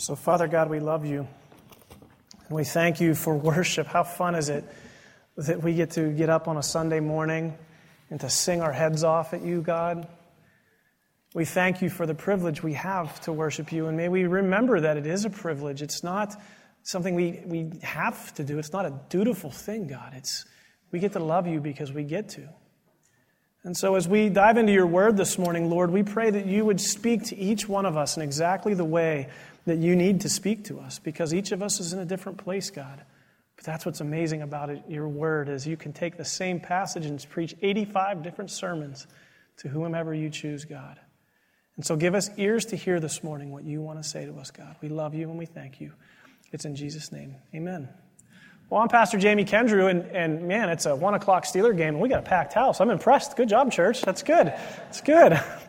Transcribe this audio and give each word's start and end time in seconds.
So, 0.00 0.14
Father 0.14 0.46
God, 0.46 0.70
we 0.70 0.78
love 0.78 1.04
you. 1.04 1.26
And 2.46 2.56
we 2.56 2.62
thank 2.62 3.00
you 3.00 3.16
for 3.16 3.36
worship. 3.36 3.88
How 3.88 4.04
fun 4.04 4.36
is 4.36 4.48
it 4.48 4.64
that 5.36 5.60
we 5.60 5.74
get 5.74 5.90
to 5.92 6.12
get 6.12 6.30
up 6.30 6.46
on 6.46 6.56
a 6.56 6.62
Sunday 6.62 7.00
morning 7.00 7.58
and 8.08 8.20
to 8.20 8.30
sing 8.30 8.62
our 8.62 8.70
heads 8.70 9.02
off 9.02 9.34
at 9.34 9.42
you, 9.42 9.60
God? 9.60 10.06
We 11.34 11.44
thank 11.44 11.82
you 11.82 11.90
for 11.90 12.06
the 12.06 12.14
privilege 12.14 12.62
we 12.62 12.74
have 12.74 13.20
to 13.22 13.32
worship 13.32 13.72
you. 13.72 13.88
And 13.88 13.96
may 13.96 14.08
we 14.08 14.26
remember 14.26 14.78
that 14.78 14.96
it 14.96 15.04
is 15.04 15.24
a 15.24 15.30
privilege. 15.30 15.82
It's 15.82 16.04
not 16.04 16.32
something 16.84 17.16
we, 17.16 17.42
we 17.44 17.72
have 17.82 18.32
to 18.34 18.44
do, 18.44 18.60
it's 18.60 18.72
not 18.72 18.86
a 18.86 19.00
dutiful 19.08 19.50
thing, 19.50 19.88
God. 19.88 20.12
It's 20.14 20.44
we 20.92 21.00
get 21.00 21.14
to 21.14 21.18
love 21.18 21.48
you 21.48 21.60
because 21.60 21.92
we 21.92 22.04
get 22.04 22.28
to. 22.30 22.48
And 23.64 23.76
so, 23.76 23.96
as 23.96 24.06
we 24.06 24.28
dive 24.28 24.56
into 24.56 24.72
your 24.72 24.86
word 24.86 25.16
this 25.16 25.36
morning, 25.36 25.68
Lord, 25.68 25.90
we 25.90 26.04
pray 26.04 26.30
that 26.30 26.46
you 26.46 26.64
would 26.64 26.80
speak 26.80 27.24
to 27.24 27.36
each 27.36 27.68
one 27.68 27.84
of 27.84 27.96
us 27.96 28.16
in 28.16 28.22
exactly 28.22 28.72
the 28.72 28.84
way 28.84 29.28
that 29.68 29.78
you 29.78 29.96
need 29.96 30.22
to 30.22 30.28
speak 30.28 30.64
to 30.64 30.80
us 30.80 30.98
because 30.98 31.32
each 31.32 31.52
of 31.52 31.62
us 31.62 31.80
is 31.80 31.92
in 31.92 31.98
a 31.98 32.04
different 32.04 32.38
place, 32.38 32.70
God. 32.70 33.02
But 33.56 33.64
that's 33.64 33.84
what's 33.84 34.00
amazing 34.00 34.42
about 34.42 34.70
it, 34.70 34.82
your 34.88 35.08
word 35.08 35.48
is 35.48 35.66
you 35.66 35.76
can 35.76 35.92
take 35.92 36.16
the 36.16 36.24
same 36.24 36.60
passage 36.60 37.06
and 37.06 37.24
preach 37.30 37.54
85 37.60 38.22
different 38.22 38.50
sermons 38.50 39.06
to 39.58 39.68
whomever 39.68 40.14
you 40.14 40.30
choose, 40.30 40.64
God. 40.64 41.00
And 41.76 41.84
so 41.84 41.96
give 41.96 42.14
us 42.14 42.30
ears 42.36 42.66
to 42.66 42.76
hear 42.76 43.00
this 43.00 43.22
morning 43.22 43.50
what 43.50 43.64
you 43.64 43.80
want 43.80 44.02
to 44.02 44.08
say 44.08 44.26
to 44.26 44.34
us, 44.38 44.50
God. 44.50 44.76
We 44.80 44.88
love 44.88 45.14
you 45.14 45.28
and 45.28 45.38
we 45.38 45.46
thank 45.46 45.80
you. 45.80 45.92
It's 46.52 46.64
in 46.64 46.76
Jesus' 46.76 47.12
name. 47.12 47.34
Amen. 47.54 47.88
Well, 48.70 48.82
I'm 48.82 48.88
Pastor 48.88 49.18
Jamie 49.18 49.46
Kendrew, 49.46 49.90
and, 49.90 50.02
and 50.14 50.46
man, 50.46 50.68
it's 50.68 50.84
a 50.84 50.94
one 50.94 51.14
o'clock 51.14 51.44
Steeler 51.44 51.74
game, 51.74 51.94
and 51.94 52.00
we 52.00 52.08
got 52.10 52.18
a 52.18 52.22
packed 52.22 52.52
house. 52.52 52.80
I'm 52.80 52.90
impressed. 52.90 53.34
Good 53.34 53.48
job, 53.48 53.72
church. 53.72 54.02
That's 54.02 54.22
good. 54.22 54.52
It's 54.90 55.00
good. 55.00 55.40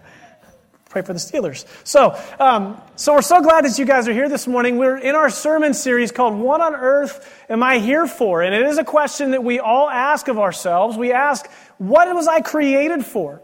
Pray 0.89 1.03
for 1.03 1.13
the 1.13 1.19
Steelers. 1.19 1.65
So, 1.83 2.19
um, 2.39 2.81
so 2.95 3.13
we're 3.13 3.21
so 3.21 3.41
glad 3.41 3.63
that 3.65 3.77
you 3.77 3.85
guys 3.85 4.07
are 4.07 4.13
here 4.13 4.27
this 4.27 4.47
morning. 4.47 4.79
We're 4.79 4.97
in 4.97 5.13
our 5.13 5.29
sermon 5.29 5.75
series 5.75 6.11
called 6.11 6.33
"What 6.33 6.61
on 6.61 6.73
Earth 6.73 7.31
Am 7.47 7.61
I 7.61 7.77
Here 7.77 8.07
For?" 8.07 8.41
And 8.41 8.55
it 8.55 8.65
is 8.65 8.79
a 8.79 8.83
question 8.83 9.31
that 9.31 9.43
we 9.43 9.59
all 9.59 9.87
ask 9.87 10.27
of 10.27 10.39
ourselves. 10.39 10.97
We 10.97 11.13
ask, 11.13 11.47
"What 11.77 12.13
was 12.15 12.27
I 12.27 12.41
created 12.41 13.05
for?" 13.05 13.39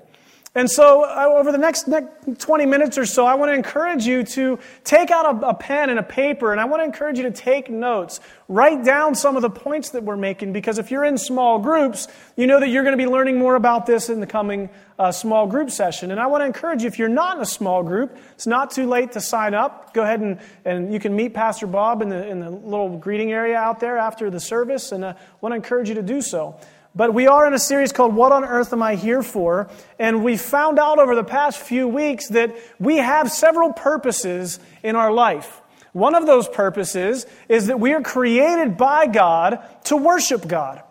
And 0.57 0.71
so, 0.71 1.03
uh, 1.03 1.33
over 1.37 1.51
the 1.51 1.57
next, 1.57 1.85
next 1.85 2.39
20 2.39 2.65
minutes 2.65 2.97
or 2.97 3.05
so, 3.05 3.25
I 3.25 3.35
want 3.35 3.49
to 3.49 3.53
encourage 3.53 4.05
you 4.05 4.23
to 4.23 4.57
take 4.85 5.11
out 5.11 5.43
a, 5.43 5.47
a, 5.49 5.53
pen 5.53 5.89
and 5.89 5.99
a 5.99 6.03
paper, 6.03 6.53
and 6.53 6.61
I 6.61 6.65
want 6.65 6.79
to 6.79 6.85
encourage 6.85 7.17
you 7.17 7.23
to 7.23 7.31
take 7.31 7.69
notes. 7.69 8.21
Write 8.47 8.85
down 8.85 9.15
some 9.15 9.35
of 9.35 9.41
the 9.41 9.49
points 9.49 9.89
that 9.89 10.03
we're 10.03 10.15
making, 10.15 10.53
because 10.53 10.77
if 10.77 10.91
you're 10.91 11.03
in 11.03 11.17
small 11.17 11.59
groups, 11.59 12.07
you 12.37 12.47
know 12.47 12.61
that 12.61 12.69
you're 12.69 12.83
going 12.83 12.97
to 12.97 13.03
be 13.03 13.05
learning 13.05 13.37
more 13.37 13.55
about 13.55 13.85
this 13.85 14.07
in 14.07 14.21
the 14.21 14.27
coming 14.27 14.69
uh, 14.97 15.11
small 15.11 15.45
group 15.45 15.71
session. 15.71 16.09
And 16.09 16.21
I 16.21 16.27
want 16.27 16.41
to 16.41 16.45
encourage 16.45 16.83
you, 16.83 16.87
if 16.87 16.97
you're 16.97 17.09
not 17.09 17.35
in 17.35 17.41
a 17.41 17.45
small 17.45 17.83
group, 17.83 18.17
it's 18.35 18.47
not 18.47 18.71
too 18.71 18.87
late 18.87 19.11
to 19.11 19.19
sign 19.19 19.53
up. 19.53 19.93
Go 19.93 20.03
ahead 20.03 20.21
and, 20.21 20.39
and 20.63 20.93
you 20.93 21.01
can 21.01 21.13
meet 21.13 21.33
Pastor 21.33 21.67
Bob 21.67 22.01
in 22.01 22.07
the, 22.07 22.25
in 22.29 22.39
the 22.39 22.49
little 22.49 22.97
greeting 22.97 23.33
area 23.33 23.57
out 23.57 23.81
there 23.81 23.97
after 23.97 24.29
the 24.29 24.39
service, 24.39 24.93
and 24.93 25.05
I 25.05 25.15
want 25.41 25.51
to 25.51 25.57
encourage 25.57 25.89
you 25.89 25.95
to 25.95 26.01
do 26.01 26.21
so. 26.21 26.57
But 26.95 27.13
we 27.13 27.27
are 27.27 27.45
in 27.45 27.53
a 27.53 27.59
series 27.59 27.91
called 27.91 28.15
What 28.15 28.31
on 28.31 28.45
Earth 28.45 28.71
Am 28.71 28.81
I 28.81 28.95
Here 28.95 29.21
For? 29.21 29.69
And 29.99 30.23
we 30.23 30.37
found 30.37 30.79
out 30.79 30.97
over 30.97 31.13
the 31.13 31.25
past 31.25 31.59
few 31.59 31.89
weeks 31.89 32.29
that 32.29 32.55
we 32.79 32.97
have 32.97 33.29
several 33.29 33.73
purposes 33.73 34.59
in 34.81 34.95
our 34.95 35.11
life. 35.11 35.61
One 35.91 36.15
of 36.15 36.25
those 36.25 36.47
purposes 36.47 37.25
is 37.49 37.67
that 37.67 37.81
we 37.81 37.91
are 37.91 38.01
created 38.01 38.77
by 38.77 39.07
God 39.07 39.59
to 39.85 39.97
worship 39.97 40.47
God. 40.47 40.83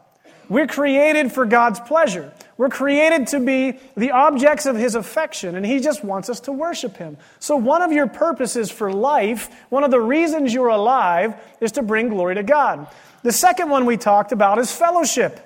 We're 0.51 0.67
created 0.67 1.33
for 1.33 1.47
God's 1.47 1.81
pleasure. 1.81 2.35
We're 2.59 2.69
created 2.69 3.29
to 3.29 3.41
be 3.41 3.79
the 3.97 4.11
objects 4.11 4.67
of 4.67 4.77
His 4.77 4.95
affection, 4.95 5.57
and 5.57 5.65
He 5.65 5.81
just 5.81 6.05
wants 6.05 6.29
us 6.29 6.41
to 6.41 6.53
worship 6.53 6.99
Him. 6.99 7.17
So, 7.39 7.57
one 7.57 7.81
of 7.81 7.93
your 7.93 8.09
purposes 8.09 8.71
for 8.71 8.93
life, 8.93 9.49
one 9.71 9.85
of 9.85 9.91
the 9.91 10.01
reasons 10.01 10.53
you're 10.53 10.69
alive, 10.69 11.35
is 11.63 11.73
to 11.73 11.83
bring 11.83 12.11
glory 12.11 12.35
to 12.35 12.43
God. 12.43 12.89
The 13.23 13.33
second 13.33 13.71
one 13.71 13.87
we 13.87 13.97
talked 13.97 14.33
about 14.33 14.59
is 14.59 14.71
fellowship. 14.71 15.41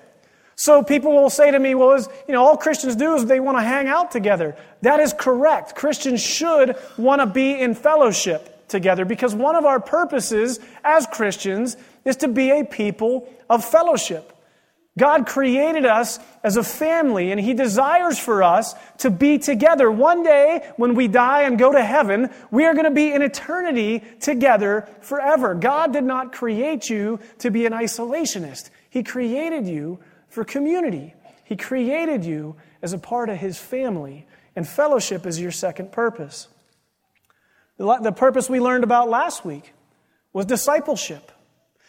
So 0.59 0.83
people 0.83 1.12
will 1.12 1.31
say 1.31 1.53
to 1.53 1.59
me, 1.61 1.77
well, 1.77 1.92
is, 1.92 2.09
you 2.27 2.34
know, 2.34 2.44
all 2.44 2.56
Christians 2.56 2.97
do 2.97 3.15
is 3.15 3.25
they 3.25 3.38
want 3.38 3.56
to 3.59 3.62
hang 3.62 3.87
out 3.87 4.10
together. 4.10 4.56
That 4.82 4.99
is 4.99 5.12
correct. 5.12 5.77
Christians 5.77 6.21
should 6.21 6.75
want 6.97 7.21
to 7.21 7.27
be 7.27 7.60
in 7.60 7.77
fellowship 7.77 8.66
together 8.66 9.05
because 9.05 9.37
one 9.37 9.55
of 9.55 9.65
our 9.65 9.78
purposes 9.78 10.59
as 10.82 11.06
Christians 11.06 11.77
is 12.05 12.16
to 12.16 12.28
be 12.28 12.50
a 12.50 12.65
people 12.65 13.32
of 13.49 13.65
fellowship. 13.65 14.32
God 14.99 15.28
created 15.28 15.87
us 15.87 16.19
as 16.43 16.56
a 16.56 16.65
family 16.65 17.31
and 17.31 17.41
He 17.41 17.55
desires 17.55 18.19
for 18.19 18.43
us 18.43 18.75
to 18.99 19.11
be 19.11 19.38
together. 19.38 19.88
One 19.88 20.25
day, 20.25 20.69
when 20.77 20.97
we 20.97 21.06
die 21.06 21.43
and 21.43 21.56
go 21.56 21.71
to 21.71 21.84
heaven, 21.84 22.31
we 22.50 22.65
are 22.65 22.72
going 22.72 22.84
to 22.84 22.91
be 22.91 23.12
in 23.12 23.22
eternity 23.22 24.03
together 24.19 24.88
forever. 25.03 25.55
God 25.55 25.93
did 25.93 26.03
not 26.03 26.32
create 26.32 26.91
you 26.91 27.21
to 27.38 27.53
be 27.53 27.65
an 27.65 27.72
isolationist. 27.72 28.71
He 28.91 29.05
created 29.05 29.69
you 29.69 30.00
for 30.28 30.44
community. 30.44 31.15
He 31.44 31.56
created 31.56 32.25
you 32.25 32.56
as 32.83 32.93
a 32.93 32.99
part 32.99 33.28
of 33.28 33.39
His 33.39 33.59
family, 33.59 34.27
and 34.55 34.66
fellowship 34.69 35.27
is 35.27 35.41
your 35.41 35.50
second 35.50 35.93
purpose. 35.93 36.49
The 37.78 38.12
purpose 38.12 38.50
we 38.50 38.61
learned 38.61 38.84
about 38.84 39.09
last 39.09 39.44
week 39.44 39.72
was 40.33 40.47
discipleship. 40.47 41.33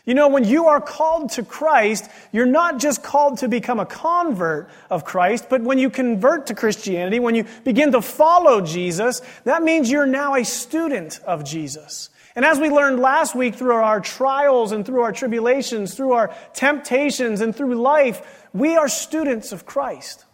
You 0.05 0.13
know, 0.15 0.29
when 0.29 0.43
you 0.43 0.67
are 0.67 0.81
called 0.81 1.31
to 1.31 1.43
Christ, 1.43 2.09
you're 2.31 2.45
not 2.45 2.79
just 2.79 3.03
called 3.03 3.39
to 3.39 3.47
become 3.47 3.79
a 3.79 3.85
convert 3.85 4.69
of 4.89 5.03
Christ, 5.03 5.47
but 5.49 5.61
when 5.61 5.77
you 5.77 5.89
convert 5.89 6.47
to 6.47 6.55
Christianity, 6.55 7.19
when 7.19 7.35
you 7.35 7.45
begin 7.63 7.91
to 7.91 8.01
follow 8.01 8.61
Jesus, 8.61 9.21
that 9.43 9.61
means 9.61 9.91
you're 9.91 10.07
now 10.07 10.35
a 10.35 10.45
student 10.45 11.19
of 11.25 11.43
Jesus. 11.43 12.09
And 12.35 12.45
as 12.45 12.59
we 12.59 12.69
learned 12.69 12.99
last 12.99 13.35
week 13.35 13.55
through 13.55 13.73
our 13.73 13.99
trials 13.99 14.71
and 14.71 14.85
through 14.85 15.01
our 15.01 15.11
tribulations, 15.11 15.95
through 15.95 16.13
our 16.13 16.33
temptations 16.53 17.41
and 17.41 17.55
through 17.55 17.75
life, 17.75 18.47
we 18.53 18.75
are 18.77 18.87
students 18.87 19.51
of 19.51 19.65
Christ. 19.65 20.25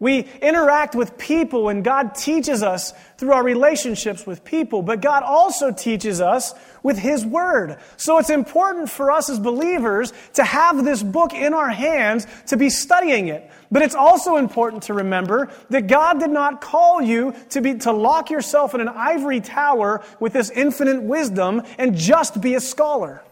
We 0.00 0.28
interact 0.40 0.94
with 0.94 1.18
people 1.18 1.68
and 1.68 1.82
God 1.82 2.14
teaches 2.14 2.62
us 2.62 2.92
through 3.16 3.32
our 3.32 3.42
relationships 3.42 4.24
with 4.24 4.44
people, 4.44 4.80
but 4.80 5.00
God 5.00 5.24
also 5.24 5.72
teaches 5.72 6.20
us 6.20 6.54
with 6.84 6.98
His 6.98 7.26
Word. 7.26 7.78
So 7.96 8.18
it's 8.18 8.30
important 8.30 8.88
for 8.90 9.10
us 9.10 9.28
as 9.28 9.40
believers 9.40 10.12
to 10.34 10.44
have 10.44 10.84
this 10.84 11.02
book 11.02 11.34
in 11.34 11.52
our 11.52 11.70
hands 11.70 12.28
to 12.46 12.56
be 12.56 12.70
studying 12.70 13.26
it. 13.26 13.50
But 13.72 13.82
it's 13.82 13.96
also 13.96 14.36
important 14.36 14.84
to 14.84 14.94
remember 14.94 15.50
that 15.70 15.88
God 15.88 16.20
did 16.20 16.30
not 16.30 16.60
call 16.60 17.02
you 17.02 17.34
to 17.50 17.60
be, 17.60 17.74
to 17.78 17.90
lock 17.90 18.30
yourself 18.30 18.76
in 18.76 18.80
an 18.80 18.88
ivory 18.88 19.40
tower 19.40 20.04
with 20.20 20.32
this 20.32 20.50
infinite 20.50 21.02
wisdom 21.02 21.62
and 21.76 21.96
just 21.96 22.40
be 22.40 22.54
a 22.54 22.60
scholar. 22.60 23.24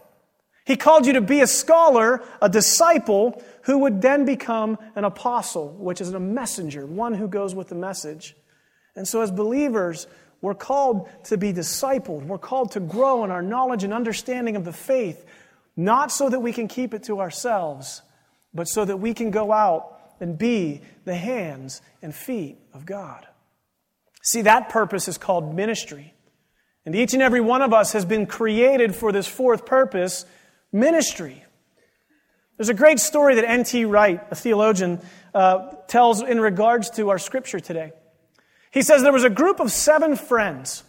He 0.67 0.75
called 0.75 1.07
you 1.07 1.13
to 1.13 1.21
be 1.21 1.39
a 1.39 1.47
scholar, 1.47 2.21
a 2.41 2.49
disciple, 2.49 3.41
who 3.61 3.77
would 3.77 4.01
then 4.01 4.25
become 4.25 4.77
an 4.95 5.05
apostle, 5.05 5.69
which 5.69 6.01
is 6.01 6.09
a 6.09 6.19
messenger, 6.19 6.85
one 6.85 7.13
who 7.13 7.29
goes 7.29 7.55
with 7.55 7.69
the 7.69 7.75
message. 7.75 8.35
And 8.93 9.07
so, 9.07 9.21
as 9.21 9.31
believers, 9.31 10.07
we're 10.41 10.55
called 10.55 11.07
to 11.25 11.37
be 11.37 11.53
discipled. 11.53 12.25
We're 12.25 12.37
called 12.37 12.71
to 12.71 12.81
grow 12.81 13.23
in 13.23 13.31
our 13.31 13.41
knowledge 13.41 13.85
and 13.85 13.93
understanding 13.93 14.57
of 14.57 14.65
the 14.65 14.73
faith, 14.73 15.23
not 15.77 16.11
so 16.11 16.27
that 16.27 16.41
we 16.41 16.51
can 16.51 16.67
keep 16.67 16.93
it 16.93 17.03
to 17.03 17.21
ourselves, 17.21 18.01
but 18.53 18.67
so 18.67 18.83
that 18.83 18.97
we 18.97 19.13
can 19.13 19.31
go 19.31 19.53
out 19.53 19.97
and 20.19 20.37
be 20.37 20.81
the 21.05 21.15
hands 21.15 21.81
and 22.01 22.13
feet 22.13 22.57
of 22.73 22.85
God. 22.85 23.25
See, 24.21 24.41
that 24.41 24.67
purpose 24.67 25.07
is 25.07 25.17
called 25.17 25.55
ministry. 25.55 26.13
And 26.85 26.93
each 26.93 27.13
and 27.13 27.23
every 27.23 27.41
one 27.41 27.61
of 27.61 27.73
us 27.73 27.93
has 27.93 28.03
been 28.03 28.25
created 28.25 28.93
for 28.95 29.13
this 29.13 29.27
fourth 29.27 29.65
purpose 29.65 30.25
ministry. 30.71 31.43
There's 32.57 32.69
a 32.69 32.73
great 32.73 32.99
story 32.99 33.35
that 33.35 33.45
N.T. 33.45 33.85
Wright, 33.85 34.19
a 34.31 34.35
theologian, 34.35 34.99
uh, 35.33 35.73
tells 35.87 36.21
in 36.21 36.39
regards 36.39 36.89
to 36.91 37.09
our 37.09 37.19
scripture 37.19 37.59
today. 37.59 37.91
He 38.71 38.81
says 38.81 39.03
there 39.03 39.13
was 39.13 39.23
a 39.23 39.29
group 39.29 39.59
of 39.59 39.71
seven 39.71 40.15
friends. 40.15 40.83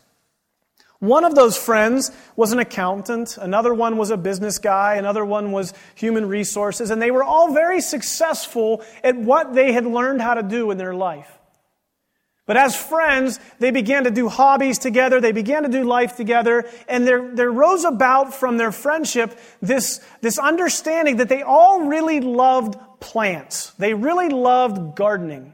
One 1.00 1.24
of 1.24 1.36
those 1.36 1.56
friends 1.56 2.10
was 2.34 2.52
an 2.52 2.58
accountant, 2.58 3.38
another 3.38 3.72
one 3.72 3.98
was 3.98 4.10
a 4.10 4.16
business 4.16 4.58
guy, 4.58 4.96
another 4.96 5.24
one 5.24 5.52
was 5.52 5.72
human 5.94 6.26
resources, 6.26 6.90
and 6.90 7.00
they 7.00 7.12
were 7.12 7.22
all 7.22 7.52
very 7.52 7.80
successful 7.80 8.82
at 9.04 9.16
what 9.16 9.54
they 9.54 9.72
had 9.72 9.86
learned 9.86 10.20
how 10.20 10.34
to 10.34 10.42
do 10.42 10.72
in 10.72 10.78
their 10.78 10.94
life. 10.94 11.30
But 12.48 12.56
as 12.56 12.74
friends, 12.74 13.38
they 13.58 13.70
began 13.70 14.04
to 14.04 14.10
do 14.10 14.30
hobbies 14.30 14.78
together, 14.78 15.20
they 15.20 15.32
began 15.32 15.64
to 15.64 15.68
do 15.68 15.84
life 15.84 16.16
together, 16.16 16.64
and 16.88 17.06
there, 17.06 17.30
there 17.34 17.52
rose 17.52 17.84
about 17.84 18.32
from 18.32 18.56
their 18.56 18.72
friendship 18.72 19.38
this, 19.60 20.00
this 20.22 20.38
understanding 20.38 21.18
that 21.18 21.28
they 21.28 21.42
all 21.42 21.82
really 21.82 22.20
loved 22.22 22.76
plants. 23.00 23.72
They 23.72 23.92
really 23.92 24.30
loved 24.30 24.96
gardening. 24.96 25.52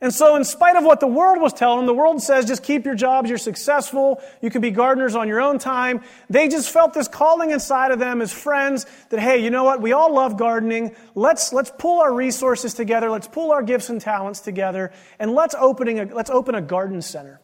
And 0.00 0.12
so, 0.12 0.36
in 0.36 0.44
spite 0.44 0.76
of 0.76 0.84
what 0.84 1.00
the 1.00 1.06
world 1.06 1.40
was 1.40 1.54
telling 1.54 1.78
them, 1.78 1.86
the 1.86 1.94
world 1.94 2.22
says 2.22 2.44
just 2.44 2.62
keep 2.62 2.84
your 2.84 2.94
jobs, 2.94 3.30
you're 3.30 3.38
successful, 3.38 4.20
you 4.42 4.50
can 4.50 4.60
be 4.60 4.70
gardeners 4.70 5.14
on 5.14 5.26
your 5.26 5.40
own 5.40 5.58
time. 5.58 6.02
They 6.28 6.48
just 6.48 6.70
felt 6.70 6.92
this 6.92 7.08
calling 7.08 7.50
inside 7.50 7.92
of 7.92 7.98
them 7.98 8.20
as 8.20 8.30
friends 8.30 8.84
that, 9.08 9.20
hey, 9.20 9.42
you 9.42 9.48
know 9.48 9.64
what? 9.64 9.80
We 9.80 9.92
all 9.92 10.12
love 10.12 10.36
gardening. 10.36 10.94
Let's, 11.14 11.50
let's 11.54 11.72
pull 11.78 12.02
our 12.02 12.12
resources 12.12 12.74
together, 12.74 13.10
let's 13.10 13.26
pull 13.26 13.52
our 13.52 13.62
gifts 13.62 13.88
and 13.88 13.98
talents 13.98 14.40
together, 14.40 14.92
and 15.18 15.32
let's, 15.32 15.54
opening 15.58 15.98
a, 15.98 16.04
let's 16.14 16.30
open 16.30 16.54
a 16.54 16.62
garden 16.62 17.00
center. 17.00 17.40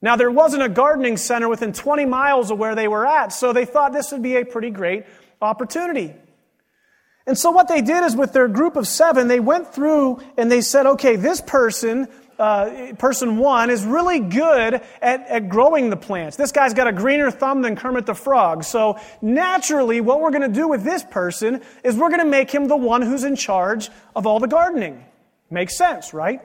Now, 0.00 0.14
there 0.14 0.30
wasn't 0.30 0.62
a 0.62 0.68
gardening 0.68 1.16
center 1.16 1.48
within 1.48 1.72
20 1.72 2.04
miles 2.04 2.52
of 2.52 2.58
where 2.58 2.76
they 2.76 2.86
were 2.86 3.04
at, 3.04 3.32
so 3.32 3.52
they 3.52 3.64
thought 3.64 3.92
this 3.92 4.12
would 4.12 4.22
be 4.22 4.36
a 4.36 4.44
pretty 4.44 4.70
great 4.70 5.06
opportunity. 5.42 6.14
And 7.28 7.36
so, 7.36 7.50
what 7.50 7.68
they 7.68 7.82
did 7.82 8.04
is 8.04 8.16
with 8.16 8.32
their 8.32 8.48
group 8.48 8.74
of 8.74 8.88
seven, 8.88 9.28
they 9.28 9.38
went 9.38 9.74
through 9.74 10.22
and 10.38 10.50
they 10.50 10.62
said, 10.62 10.86
okay, 10.86 11.16
this 11.16 11.42
person, 11.42 12.08
uh, 12.38 12.94
person 12.98 13.36
one, 13.36 13.68
is 13.68 13.84
really 13.84 14.18
good 14.18 14.80
at, 15.02 15.26
at 15.28 15.50
growing 15.50 15.90
the 15.90 15.96
plants. 15.98 16.38
This 16.38 16.52
guy's 16.52 16.72
got 16.72 16.86
a 16.86 16.92
greener 16.92 17.30
thumb 17.30 17.60
than 17.60 17.76
Kermit 17.76 18.06
the 18.06 18.14
Frog. 18.14 18.64
So, 18.64 18.98
naturally, 19.20 20.00
what 20.00 20.22
we're 20.22 20.30
going 20.30 20.40
to 20.40 20.48
do 20.48 20.68
with 20.68 20.84
this 20.84 21.04
person 21.04 21.60
is 21.84 21.96
we're 21.96 22.08
going 22.08 22.24
to 22.24 22.30
make 22.30 22.50
him 22.50 22.66
the 22.66 22.78
one 22.78 23.02
who's 23.02 23.24
in 23.24 23.36
charge 23.36 23.90
of 24.16 24.26
all 24.26 24.40
the 24.40 24.48
gardening. 24.48 25.04
Makes 25.50 25.76
sense, 25.76 26.14
right? 26.14 26.40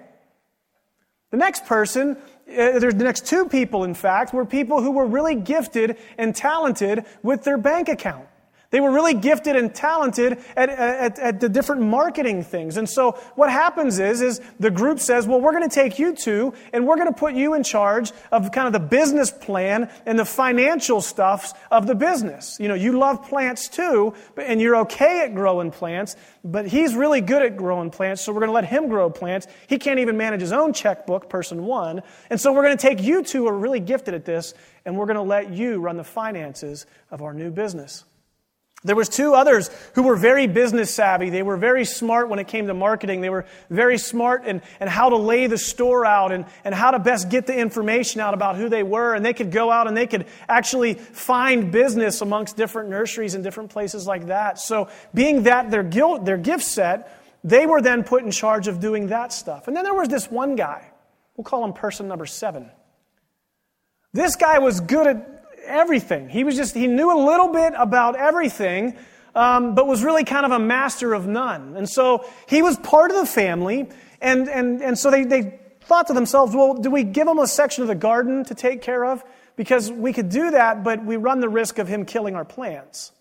The 1.31 1.37
next 1.37 1.65
person, 1.65 2.17
uh, 2.17 2.77
there's 2.77 2.95
the 2.95 3.05
next 3.05 3.25
two 3.25 3.45
people, 3.47 3.85
in 3.85 3.93
fact, 3.93 4.33
were 4.33 4.45
people 4.45 4.83
who 4.83 4.91
were 4.91 5.05
really 5.05 5.35
gifted 5.35 5.95
and 6.17 6.35
talented 6.35 7.05
with 7.21 7.45
their 7.45 7.57
bank 7.57 7.87
account. 7.87 8.27
They 8.73 8.79
were 8.79 8.89
really 8.89 9.13
gifted 9.13 9.55
and 9.55 9.73
talented 9.73 10.39
at, 10.57 10.67
at, 10.67 11.19
at, 11.19 11.39
the 11.39 11.47
different 11.47 11.83
marketing 11.83 12.43
things. 12.43 12.77
And 12.77 12.89
so 12.89 13.11
what 13.35 13.51
happens 13.51 13.99
is, 13.99 14.19
is 14.19 14.41
the 14.59 14.71
group 14.71 14.99
says, 14.99 15.27
well, 15.27 15.39
we're 15.39 15.51
going 15.51 15.69
to 15.69 15.73
take 15.73 15.99
you 15.99 16.15
two 16.15 16.55
and 16.73 16.87
we're 16.87 16.95
going 16.95 17.07
to 17.07 17.13
put 17.13 17.35
you 17.35 17.53
in 17.53 17.61
charge 17.61 18.11
of 18.31 18.51
kind 18.51 18.65
of 18.65 18.73
the 18.73 18.79
business 18.79 19.29
plan 19.29 19.91
and 20.07 20.17
the 20.17 20.25
financial 20.25 21.01
stuff 21.01 21.53
of 21.69 21.85
the 21.85 21.93
business. 21.93 22.57
You 22.59 22.67
know, 22.67 22.73
you 22.73 22.97
love 22.97 23.23
plants 23.29 23.69
too, 23.69 24.15
and 24.37 24.59
you're 24.59 24.77
okay 24.77 25.21
at 25.21 25.35
growing 25.35 25.69
plants, 25.69 26.15
but 26.43 26.65
he's 26.65 26.95
really 26.95 27.21
good 27.21 27.43
at 27.43 27.55
growing 27.55 27.91
plants, 27.91 28.23
so 28.23 28.33
we're 28.33 28.39
going 28.39 28.49
to 28.49 28.53
let 28.53 28.65
him 28.65 28.89
grow 28.89 29.07
plants. 29.11 29.45
He 29.67 29.77
can't 29.77 29.99
even 29.99 30.17
manage 30.17 30.41
his 30.41 30.51
own 30.51 30.73
checkbook, 30.73 31.29
person 31.29 31.65
one. 31.65 32.01
And 32.31 32.41
so 32.41 32.51
we're 32.51 32.63
going 32.63 32.75
to 32.75 32.81
take 32.81 33.03
you 33.03 33.21
two 33.21 33.43
who 33.43 33.49
are 33.49 33.57
really 33.57 33.81
gifted 33.81 34.15
at 34.15 34.25
this, 34.25 34.55
and 34.83 34.97
we're 34.97 35.05
going 35.05 35.17
to 35.17 35.21
let 35.21 35.53
you 35.53 35.79
run 35.79 35.97
the 35.97 36.03
finances 36.03 36.87
of 37.11 37.21
our 37.21 37.35
new 37.35 37.51
business. 37.51 38.05
There 38.85 38.95
was 38.97 39.07
two 39.07 39.33
others 39.33 39.69
who 39.95 40.03
were 40.03 40.17
very 40.17 40.45
business 40.45 40.93
savvy. 40.93 41.29
They 41.29 41.41
were 41.41 41.55
very 41.55 41.85
smart 41.85 42.27
when 42.27 42.39
it 42.39 42.49
came 42.49 42.67
to 42.67 42.73
marketing. 42.73 43.21
They 43.21 43.29
were 43.29 43.45
very 43.69 43.97
smart 43.97 44.45
in, 44.45 44.61
in 44.81 44.87
how 44.89 45.09
to 45.09 45.15
lay 45.15 45.47
the 45.47 45.57
store 45.57 46.05
out 46.05 46.33
and, 46.33 46.45
and 46.65 46.75
how 46.75 46.91
to 46.91 46.99
best 46.99 47.29
get 47.29 47.47
the 47.47 47.57
information 47.57 48.19
out 48.19 48.33
about 48.33 48.57
who 48.57 48.67
they 48.67 48.83
were. 48.83 49.13
And 49.13 49.25
they 49.25 49.33
could 49.33 49.51
go 49.51 49.71
out 49.71 49.87
and 49.87 49.95
they 49.95 50.05
could 50.05 50.25
actually 50.49 50.95
find 50.95 51.71
business 51.71 52.19
amongst 52.19 52.57
different 52.57 52.89
nurseries 52.89 53.35
and 53.35 53.43
different 53.43 53.69
places 53.69 54.05
like 54.05 54.27
that. 54.27 54.59
So 54.59 54.89
being 55.13 55.43
that 55.43 55.71
their, 55.71 55.83
guilt, 55.83 56.25
their 56.25 56.37
gift 56.37 56.63
set, 56.63 57.21
they 57.41 57.65
were 57.65 57.81
then 57.81 58.03
put 58.03 58.23
in 58.23 58.31
charge 58.31 58.67
of 58.67 58.81
doing 58.81 59.07
that 59.07 59.31
stuff. 59.31 59.69
And 59.69 59.77
then 59.77 59.85
there 59.85 59.93
was 59.93 60.09
this 60.09 60.29
one 60.29 60.57
guy. 60.57 60.91
We'll 61.37 61.45
call 61.45 61.63
him 61.63 61.71
person 61.71 62.09
number 62.09 62.25
seven. 62.25 62.69
This 64.11 64.35
guy 64.35 64.59
was 64.59 64.81
good 64.81 65.07
at 65.07 65.42
everything. 65.65 66.29
He 66.29 66.43
was 66.43 66.55
just, 66.55 66.75
he 66.75 66.87
knew 66.87 67.11
a 67.11 67.19
little 67.25 67.49
bit 67.49 67.73
about 67.77 68.15
everything, 68.15 68.95
um, 69.35 69.75
but 69.75 69.87
was 69.87 70.03
really 70.03 70.23
kind 70.23 70.45
of 70.45 70.51
a 70.51 70.59
master 70.59 71.13
of 71.13 71.27
none. 71.27 71.75
And 71.75 71.89
so 71.89 72.25
he 72.47 72.61
was 72.61 72.77
part 72.77 73.11
of 73.11 73.17
the 73.17 73.25
family, 73.25 73.89
and, 74.21 74.47
and, 74.47 74.81
and 74.81 74.97
so 74.97 75.11
they, 75.11 75.23
they 75.23 75.59
thought 75.81 76.07
to 76.07 76.13
themselves, 76.13 76.55
well, 76.55 76.75
do 76.75 76.89
we 76.89 77.03
give 77.03 77.27
him 77.27 77.39
a 77.39 77.47
section 77.47 77.81
of 77.81 77.87
the 77.87 77.95
garden 77.95 78.43
to 78.45 78.55
take 78.55 78.81
care 78.81 79.05
of? 79.05 79.23
Because 79.55 79.91
we 79.91 80.13
could 80.13 80.29
do 80.29 80.51
that, 80.51 80.83
but 80.83 81.03
we 81.05 81.17
run 81.17 81.39
the 81.39 81.49
risk 81.49 81.77
of 81.77 81.87
him 81.87 82.05
killing 82.05 82.35
our 82.35 82.45
plants. 82.45 83.11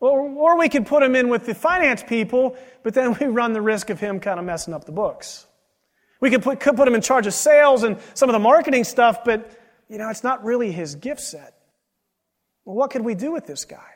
Or, 0.00 0.20
or 0.20 0.58
we 0.58 0.68
could 0.68 0.86
put 0.86 1.02
him 1.02 1.16
in 1.16 1.28
with 1.28 1.46
the 1.46 1.54
finance 1.54 2.02
people, 2.02 2.56
but 2.82 2.94
then 2.94 3.14
we 3.20 3.26
run 3.26 3.52
the 3.52 3.62
risk 3.62 3.90
of 3.90 4.00
him 4.00 4.20
kind 4.20 4.38
of 4.38 4.46
messing 4.46 4.74
up 4.74 4.84
the 4.84 4.92
books. 4.92 5.46
We 6.20 6.30
could 6.30 6.42
put, 6.42 6.60
could 6.60 6.76
put 6.76 6.88
him 6.88 6.94
in 6.94 7.00
charge 7.00 7.26
of 7.26 7.34
sales 7.34 7.84
and 7.84 7.98
some 8.14 8.28
of 8.28 8.32
the 8.32 8.40
marketing 8.40 8.84
stuff, 8.84 9.24
but 9.24 9.50
you 9.88 9.98
know, 9.98 10.08
it's 10.10 10.24
not 10.24 10.44
really 10.44 10.72
his 10.72 10.94
gift 10.94 11.20
set. 11.20 11.54
Well, 12.64 12.76
what 12.76 12.90
could 12.90 13.02
we 13.02 13.14
do 13.14 13.32
with 13.32 13.46
this 13.46 13.64
guy? 13.64 13.94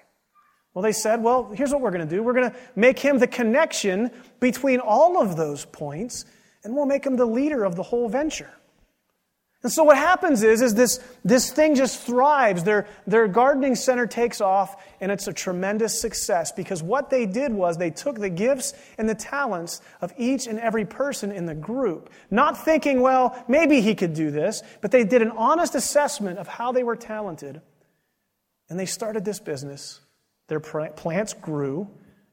Well, 0.75 0.83
they 0.83 0.93
said, 0.93 1.23
well, 1.23 1.53
here's 1.53 1.71
what 1.71 1.83
we're 1.83 1.91
going 1.91 2.09
to 2.09 2.17
do. 2.17 2.23
We're 2.23 2.33
going 2.33 2.50
to 2.50 2.56
make 2.75 2.99
him 2.99 3.19
the 3.19 3.27
connection 3.27 4.11
between 4.41 4.81
all 4.81 5.21
of 5.21 5.37
those 5.37 5.67
points, 5.67 6.25
and 6.65 6.75
we'll 6.75 6.87
make 6.87 7.05
him 7.05 7.17
the 7.17 7.27
leader 7.27 7.65
of 7.65 7.77
the 7.77 7.83
whole 7.83 8.09
venture. 8.09 8.50
And 9.62 9.70
so 9.70 9.85
what 9.85 9.97
happens 9.97 10.43
is, 10.43 10.61
is 10.61 10.75
this, 10.75 10.99
this 11.25 11.53
thing 11.53 11.76
just 11.76 12.00
thrives. 12.00 12.64
Their, 12.64 12.88
their 13.06 13.29
gardening 13.29 13.76
center 13.76 14.09
takes 14.09 14.41
off, 14.41 14.82
and 15.00 15.12
it's 15.12 15.29
a 15.29 15.32
tremendous 15.32 16.00
success 16.00 16.50
because 16.50 16.82
what 16.82 17.11
they 17.11 17.26
did 17.26 17.53
was 17.53 17.76
they 17.76 17.91
took 17.91 18.19
the 18.19 18.29
gifts 18.29 18.75
and 18.99 19.09
the 19.09 19.14
talents 19.14 19.81
of 20.00 20.12
each 20.19 20.49
and 20.49 20.59
every 20.59 20.85
person 20.85 21.31
in 21.31 21.47
the 21.47 21.55
group, 21.55 22.11
not 22.29 22.64
thinking, 22.64 23.00
well, 23.00 23.41
maybe 23.47 23.81
he 23.81 23.94
could 23.94 24.14
do 24.14 24.32
this, 24.32 24.64
but 24.81 24.91
they 24.91 25.05
did 25.05 25.23
an 25.23 25.31
honest 25.31 25.76
assessment 25.76 26.41
of 26.41 26.49
how 26.49 26.73
they 26.73 26.82
were 26.82 26.97
talented, 26.97 27.61
and 28.69 28.81
they 28.81 28.87
started 28.87 29.25
this 29.25 29.38
business. 29.38 30.00
Their 30.49 30.61
plants 30.61 31.35
grew, 31.35 31.88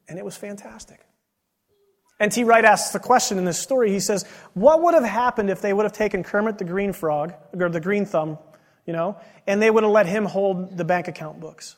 and 0.07 0.17
it 0.17 0.25
was 0.25 0.35
fantastic. 0.35 0.99
N.T. 2.19 2.43
Wright 2.43 2.65
asks 2.65 2.91
the 2.91 2.99
question 2.99 3.37
in 3.37 3.45
this 3.45 3.59
story. 3.59 3.91
He 3.91 3.99
says, 3.99 4.25
What 4.53 4.81
would 4.83 4.93
have 4.93 5.05
happened 5.05 5.49
if 5.49 5.61
they 5.61 5.71
would 5.71 5.83
have 5.83 5.93
taken 5.93 6.23
Kermit 6.23 6.57
the 6.57 6.65
Green 6.65 6.91
Frog, 6.91 7.33
or 7.53 7.69
the 7.69 7.79
Green 7.79 8.05
Thumb, 8.05 8.37
you 8.85 8.93
know, 8.93 9.17
and 9.47 9.61
they 9.61 9.71
would 9.71 9.83
have 9.83 9.91
let 9.91 10.05
him 10.05 10.25
hold 10.25 10.77
the 10.77 10.83
bank 10.83 11.07
account 11.07 11.39
books? 11.39 11.75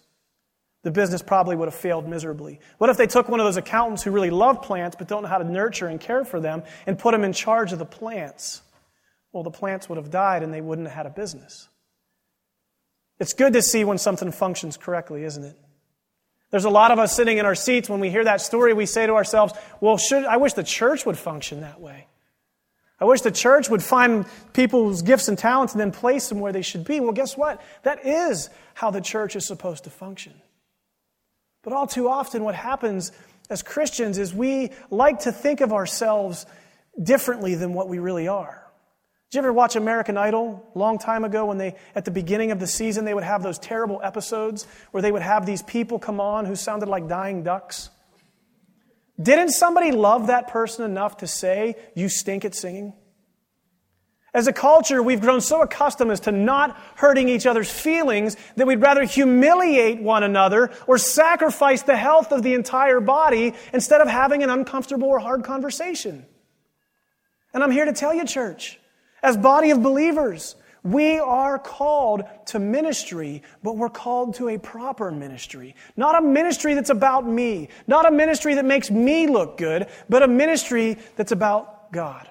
The 0.84 0.92
business 0.92 1.22
probably 1.22 1.56
would 1.56 1.68
have 1.68 1.76
failed 1.76 2.08
miserably. 2.10 2.60
What 2.80 2.90
if 2.90 2.98
they 2.98 3.06
took 3.06 3.30
one 3.30 3.40
of 3.40 3.46
those 3.46 3.58
accountants 3.58 4.02
who 4.02 4.10
really 4.10 4.32
love 4.32 4.64
plants 4.64 4.96
but 4.98 5.08
don't 5.08 5.22
know 5.22 5.30
how 5.30 5.38
to 5.38 5.44
nurture 5.44 5.86
and 5.86 6.00
care 6.00 6.26
for 6.26 6.40
them 6.40 6.64
and 6.88 6.98
put 6.98 7.14
him 7.14 7.24
in 7.24 7.34
charge 7.34 7.72
of 7.72 7.78
the 7.78 7.86
plants? 7.86 8.64
Well, 9.32 9.44
the 9.44 9.52
plants 9.52 9.88
would 9.88 9.98
have 9.98 10.10
died 10.10 10.42
and 10.42 10.52
they 10.52 10.62
wouldn't 10.62 10.88
have 10.88 10.98
had 10.98 11.06
a 11.06 11.12
business. 11.12 11.70
It's 13.20 13.34
good 13.34 13.54
to 13.54 13.62
see 13.62 13.84
when 13.84 14.00
something 14.00 14.32
functions 14.32 14.78
correctly, 14.78 15.24
isn't 15.24 15.44
it? 15.44 15.56
There's 16.52 16.66
a 16.66 16.70
lot 16.70 16.92
of 16.92 17.00
us 17.00 17.16
sitting 17.16 17.38
in 17.38 17.46
our 17.46 17.56
seats 17.56 17.90
when 17.90 18.02
we 18.02 18.10
hear 18.10 18.26
that 18.26 18.42
story, 18.42 18.74
we 18.74 18.86
say 18.86 19.08
to 19.08 19.14
ourselves, 19.14 19.54
well, 19.80 19.98
should, 19.98 20.26
I 20.26 20.38
wish 20.38 20.54
the 20.54 20.64
church 20.64 21.06
would 21.06 21.18
function 21.18 21.62
that 21.62 21.80
way. 21.80 22.08
I 23.00 23.06
wish 23.06 23.22
the 23.22 23.32
church 23.32 23.70
would 23.70 23.82
find 23.82 24.26
people's 24.54 25.02
gifts 25.02 25.28
and 25.28 25.38
talents 25.38 25.74
and 25.74 25.80
then 25.80 25.92
place 25.92 26.30
them 26.30 26.40
where 26.40 26.52
they 26.52 26.62
should 26.62 26.84
be. 26.84 27.00
Well, 27.00 27.14
guess 27.14 27.36
what? 27.36 27.62
That 27.82 28.06
is 28.06 28.50
how 28.76 28.92
the 28.92 29.02
church 29.02 29.36
is 29.36 29.46
supposed 29.46 29.86
to 29.86 29.90
function. 29.90 30.34
But 31.64 31.74
all 31.74 31.88
too 31.88 32.10
often, 32.10 32.44
what 32.44 32.54
happens 32.54 33.12
as 33.50 33.64
Christians 33.64 34.18
is 34.18 34.34
we 34.34 34.72
like 34.92 35.22
to 35.22 35.32
think 35.32 35.62
of 35.62 35.74
ourselves 35.74 36.46
differently 37.02 37.56
than 37.56 37.74
what 37.74 37.88
we 37.88 37.98
really 37.98 38.28
are. 38.28 38.61
Did 39.32 39.38
you 39.38 39.44
ever 39.44 39.54
watch 39.54 39.78
American 39.78 40.18
Idol 40.18 40.70
long 40.76 41.00
time 41.00 41.24
ago 41.24 41.46
when 41.46 41.58
they, 41.58 41.76
at 41.96 42.04
the 42.04 42.12
beginning 42.12 42.52
of 42.52 42.60
the 42.60 42.68
season, 42.68 43.06
they 43.06 43.14
would 43.14 43.24
have 43.24 43.42
those 43.42 43.58
terrible 43.58 44.02
episodes 44.04 44.68
where 44.92 45.02
they 45.02 45.10
would 45.10 45.22
have 45.22 45.46
these 45.46 45.64
people 45.64 46.00
come 46.00 46.20
on 46.20 46.46
who 46.46 46.54
sounded 46.54 46.90
like 46.90 47.08
dying 47.08 47.42
ducks? 47.42 47.90
Didn't 49.22 49.52
somebody 49.52 49.94
love 49.94 50.28
that 50.28 50.50
person 50.50 50.84
enough 50.84 51.16
to 51.18 51.28
say, 51.28 51.76
You 51.96 52.10
stink 52.10 52.44
at 52.44 52.54
singing? 52.54 52.92
As 54.34 54.48
a 54.48 54.54
culture, 54.54 55.02
we've 55.02 55.22
grown 55.22 55.40
so 55.40 55.62
accustomed 55.62 56.12
as 56.12 56.20
to 56.22 56.34
not 56.34 56.78
hurting 56.98 57.30
each 57.30 57.46
other's 57.46 57.72
feelings 57.72 58.36
that 58.58 58.68
we'd 58.68 58.82
rather 58.82 59.06
humiliate 59.06 60.02
one 60.02 60.24
another 60.24 60.72
or 60.88 60.98
sacrifice 60.98 61.84
the 61.84 61.96
health 61.96 62.34
of 62.34 62.44
the 62.44 62.54
entire 62.54 63.00
body 63.00 63.54
instead 63.72 64.02
of 64.02 64.10
having 64.10 64.44
an 64.44 64.50
uncomfortable 64.50 65.08
or 65.08 65.20
hard 65.20 65.46
conversation. 65.46 66.26
And 67.54 67.64
I'm 67.64 67.72
here 67.72 67.86
to 67.86 67.94
tell 67.94 68.14
you, 68.14 68.26
church, 68.26 68.78
as 69.22 69.38
body 69.38 69.72
of 69.72 69.84
believers, 69.84 70.56
we 70.84 71.20
are 71.20 71.60
called 71.60 72.24
to 72.48 72.60
ministry, 72.60 73.44
but 73.62 73.78
we're 73.78 73.90
called 73.90 74.36
to 74.36 74.50
a 74.50 74.58
proper 74.58 75.12
ministry. 75.12 75.76
Not 75.96 76.18
a 76.18 76.26
ministry 76.26 76.74
that's 76.74 76.90
about 76.90 77.28
me, 77.28 77.70
not 77.86 78.08
a 78.08 78.12
ministry 78.12 78.56
that 78.56 78.66
makes 78.66 78.90
me 78.90 79.28
look 79.28 79.58
good, 79.58 79.88
but 80.10 80.24
a 80.24 80.28
ministry 80.28 80.98
that's 81.16 81.32
about 81.32 81.92
God. 81.92 82.30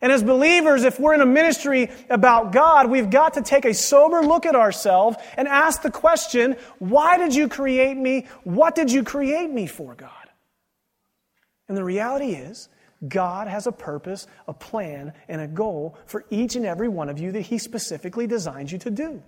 And 0.00 0.12
as 0.12 0.22
believers, 0.22 0.84
if 0.84 1.00
we're 1.00 1.14
in 1.14 1.22
a 1.22 1.26
ministry 1.26 1.90
about 2.10 2.52
God, 2.52 2.90
we've 2.90 3.08
got 3.08 3.34
to 3.34 3.42
take 3.42 3.64
a 3.64 3.72
sober 3.72 4.22
look 4.22 4.44
at 4.44 4.54
ourselves 4.54 5.16
and 5.36 5.48
ask 5.48 5.82
the 5.82 5.90
question, 5.90 6.56
why 6.78 7.16
did 7.16 7.34
you 7.34 7.48
create 7.48 7.96
me? 7.96 8.26
What 8.42 8.74
did 8.74 8.92
you 8.92 9.02
create 9.02 9.50
me 9.50 9.66
for, 9.66 9.94
God? 9.94 10.10
And 11.68 11.76
the 11.76 11.84
reality 11.84 12.32
is, 12.32 12.68
God 13.08 13.48
has 13.48 13.66
a 13.66 13.72
purpose, 13.72 14.26
a 14.48 14.54
plan, 14.54 15.12
and 15.28 15.40
a 15.40 15.46
goal 15.46 15.98
for 16.06 16.24
each 16.30 16.56
and 16.56 16.64
every 16.64 16.88
one 16.88 17.08
of 17.08 17.18
you 17.18 17.32
that 17.32 17.42
He 17.42 17.58
specifically 17.58 18.26
designed 18.26 18.72
you 18.72 18.78
to 18.78 18.90
do. 18.90 19.22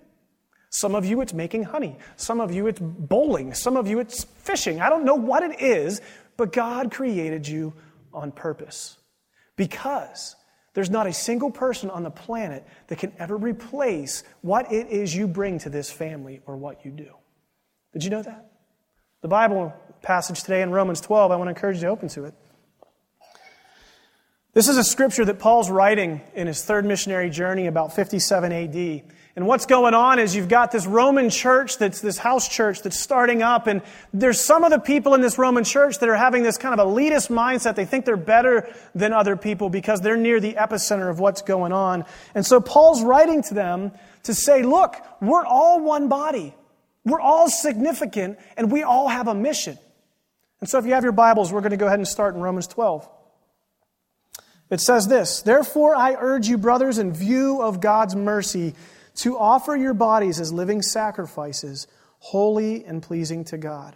Some 0.69 0.95
of 0.95 1.05
you, 1.05 1.21
it's 1.21 1.33
making 1.33 1.63
honey. 1.63 1.97
Some 2.17 2.41
of 2.41 2.53
you, 2.53 2.67
it's 2.67 2.79
bowling. 2.81 3.53
Some 3.53 3.77
of 3.77 3.87
you, 3.87 3.99
it's 3.99 4.23
fishing. 4.23 4.81
I 4.81 4.89
don't 4.89 5.05
know 5.05 5.15
what 5.15 5.43
it 5.43 5.61
is, 5.61 6.01
but 6.35 6.51
God 6.51 6.91
created 6.91 7.47
you 7.47 7.73
on 8.13 8.31
purpose. 8.31 8.97
Because 9.55 10.35
there's 10.73 10.89
not 10.89 11.07
a 11.07 11.13
single 11.13 11.49
person 11.49 11.89
on 11.89 12.03
the 12.03 12.11
planet 12.11 12.65
that 12.87 12.99
can 12.99 13.11
ever 13.17 13.37
replace 13.37 14.23
what 14.41 14.71
it 14.71 14.87
is 14.89 15.15
you 15.15 15.27
bring 15.27 15.57
to 15.59 15.69
this 15.69 15.89
family 15.89 16.41
or 16.45 16.57
what 16.57 16.85
you 16.85 16.91
do. 16.91 17.09
Did 17.93 18.03
you 18.03 18.09
know 18.09 18.21
that? 18.21 18.51
The 19.21 19.27
Bible 19.27 19.73
passage 20.01 20.43
today 20.43 20.61
in 20.61 20.69
Romans 20.69 21.01
12, 21.01 21.31
I 21.31 21.35
want 21.35 21.47
to 21.47 21.49
encourage 21.49 21.77
you 21.77 21.83
to 21.83 21.87
open 21.87 22.09
to 22.09 22.25
it. 22.25 22.35
This 24.57 24.69
is 24.69 24.77
a 24.77 24.83
scripture 24.83 25.23
that 25.23 25.37
Paul's 25.37 25.69
writing 25.69 26.19
in 26.33 26.47
his 26.47 26.65
third 26.65 26.83
missionary 26.83 27.29
journey 27.29 27.67
about 27.67 27.93
57 27.93 28.51
AD. 28.51 29.03
And 29.35 29.45
what's 29.45 29.67
going 29.67 29.93
on 29.93 30.17
is 30.17 30.35
you've 30.35 30.47
got 30.47 30.71
this 30.71 30.87
Roman 30.87 31.29
church 31.29 31.77
that's 31.77 32.01
this 32.01 32.17
house 32.17 32.49
church 32.49 32.81
that's 32.81 32.99
starting 32.99 33.43
up, 33.43 33.67
and 33.67 33.83
there's 34.15 34.41
some 34.41 34.63
of 34.63 34.71
the 34.71 34.79
people 34.79 35.13
in 35.13 35.21
this 35.21 35.37
Roman 35.37 35.63
church 35.63 35.99
that 35.99 36.09
are 36.09 36.15
having 36.15 36.41
this 36.41 36.57
kind 36.57 36.73
of 36.73 36.87
elitist 36.87 37.29
mindset. 37.29 37.75
They 37.75 37.85
think 37.85 38.05
they're 38.05 38.17
better 38.17 38.73
than 38.95 39.13
other 39.13 39.35
people 39.35 39.69
because 39.69 40.01
they're 40.01 40.17
near 40.17 40.39
the 40.39 40.55
epicenter 40.55 41.07
of 41.07 41.19
what's 41.19 41.43
going 41.43 41.71
on. 41.71 42.03
And 42.33 42.43
so 42.43 42.59
Paul's 42.59 43.03
writing 43.03 43.43
to 43.43 43.53
them 43.53 43.91
to 44.23 44.33
say, 44.33 44.63
look, 44.63 44.95
we're 45.21 45.45
all 45.45 45.83
one 45.83 46.09
body. 46.09 46.55
We're 47.05 47.21
all 47.21 47.47
significant, 47.47 48.39
and 48.57 48.71
we 48.71 48.81
all 48.81 49.07
have 49.07 49.27
a 49.27 49.35
mission. 49.35 49.77
And 50.61 50.67
so 50.67 50.79
if 50.79 50.87
you 50.87 50.93
have 50.93 51.03
your 51.03 51.11
Bibles, 51.11 51.53
we're 51.53 51.61
going 51.61 51.69
to 51.69 51.77
go 51.77 51.85
ahead 51.85 51.99
and 51.99 52.07
start 52.07 52.33
in 52.33 52.41
Romans 52.41 52.65
12. 52.65 53.07
It 54.69 54.81
says 54.81 55.07
this 55.07 55.41
Therefore, 55.41 55.95
I 55.95 56.15
urge 56.19 56.47
you, 56.47 56.57
brothers, 56.57 56.97
in 56.97 57.13
view 57.13 57.61
of 57.61 57.81
God's 57.81 58.15
mercy, 58.15 58.75
to 59.15 59.37
offer 59.37 59.75
your 59.75 59.93
bodies 59.93 60.39
as 60.39 60.53
living 60.53 60.81
sacrifices, 60.81 61.87
holy 62.19 62.85
and 62.85 63.01
pleasing 63.01 63.45
to 63.45 63.57
God. 63.57 63.95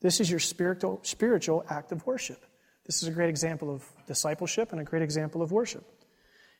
This 0.00 0.20
is 0.20 0.30
your 0.30 0.40
spiritual, 0.40 1.00
spiritual 1.02 1.64
act 1.68 1.92
of 1.92 2.06
worship. 2.06 2.44
This 2.86 3.02
is 3.02 3.08
a 3.08 3.12
great 3.12 3.28
example 3.28 3.72
of 3.72 3.84
discipleship 4.06 4.72
and 4.72 4.80
a 4.80 4.84
great 4.84 5.02
example 5.02 5.42
of 5.42 5.52
worship. 5.52 5.84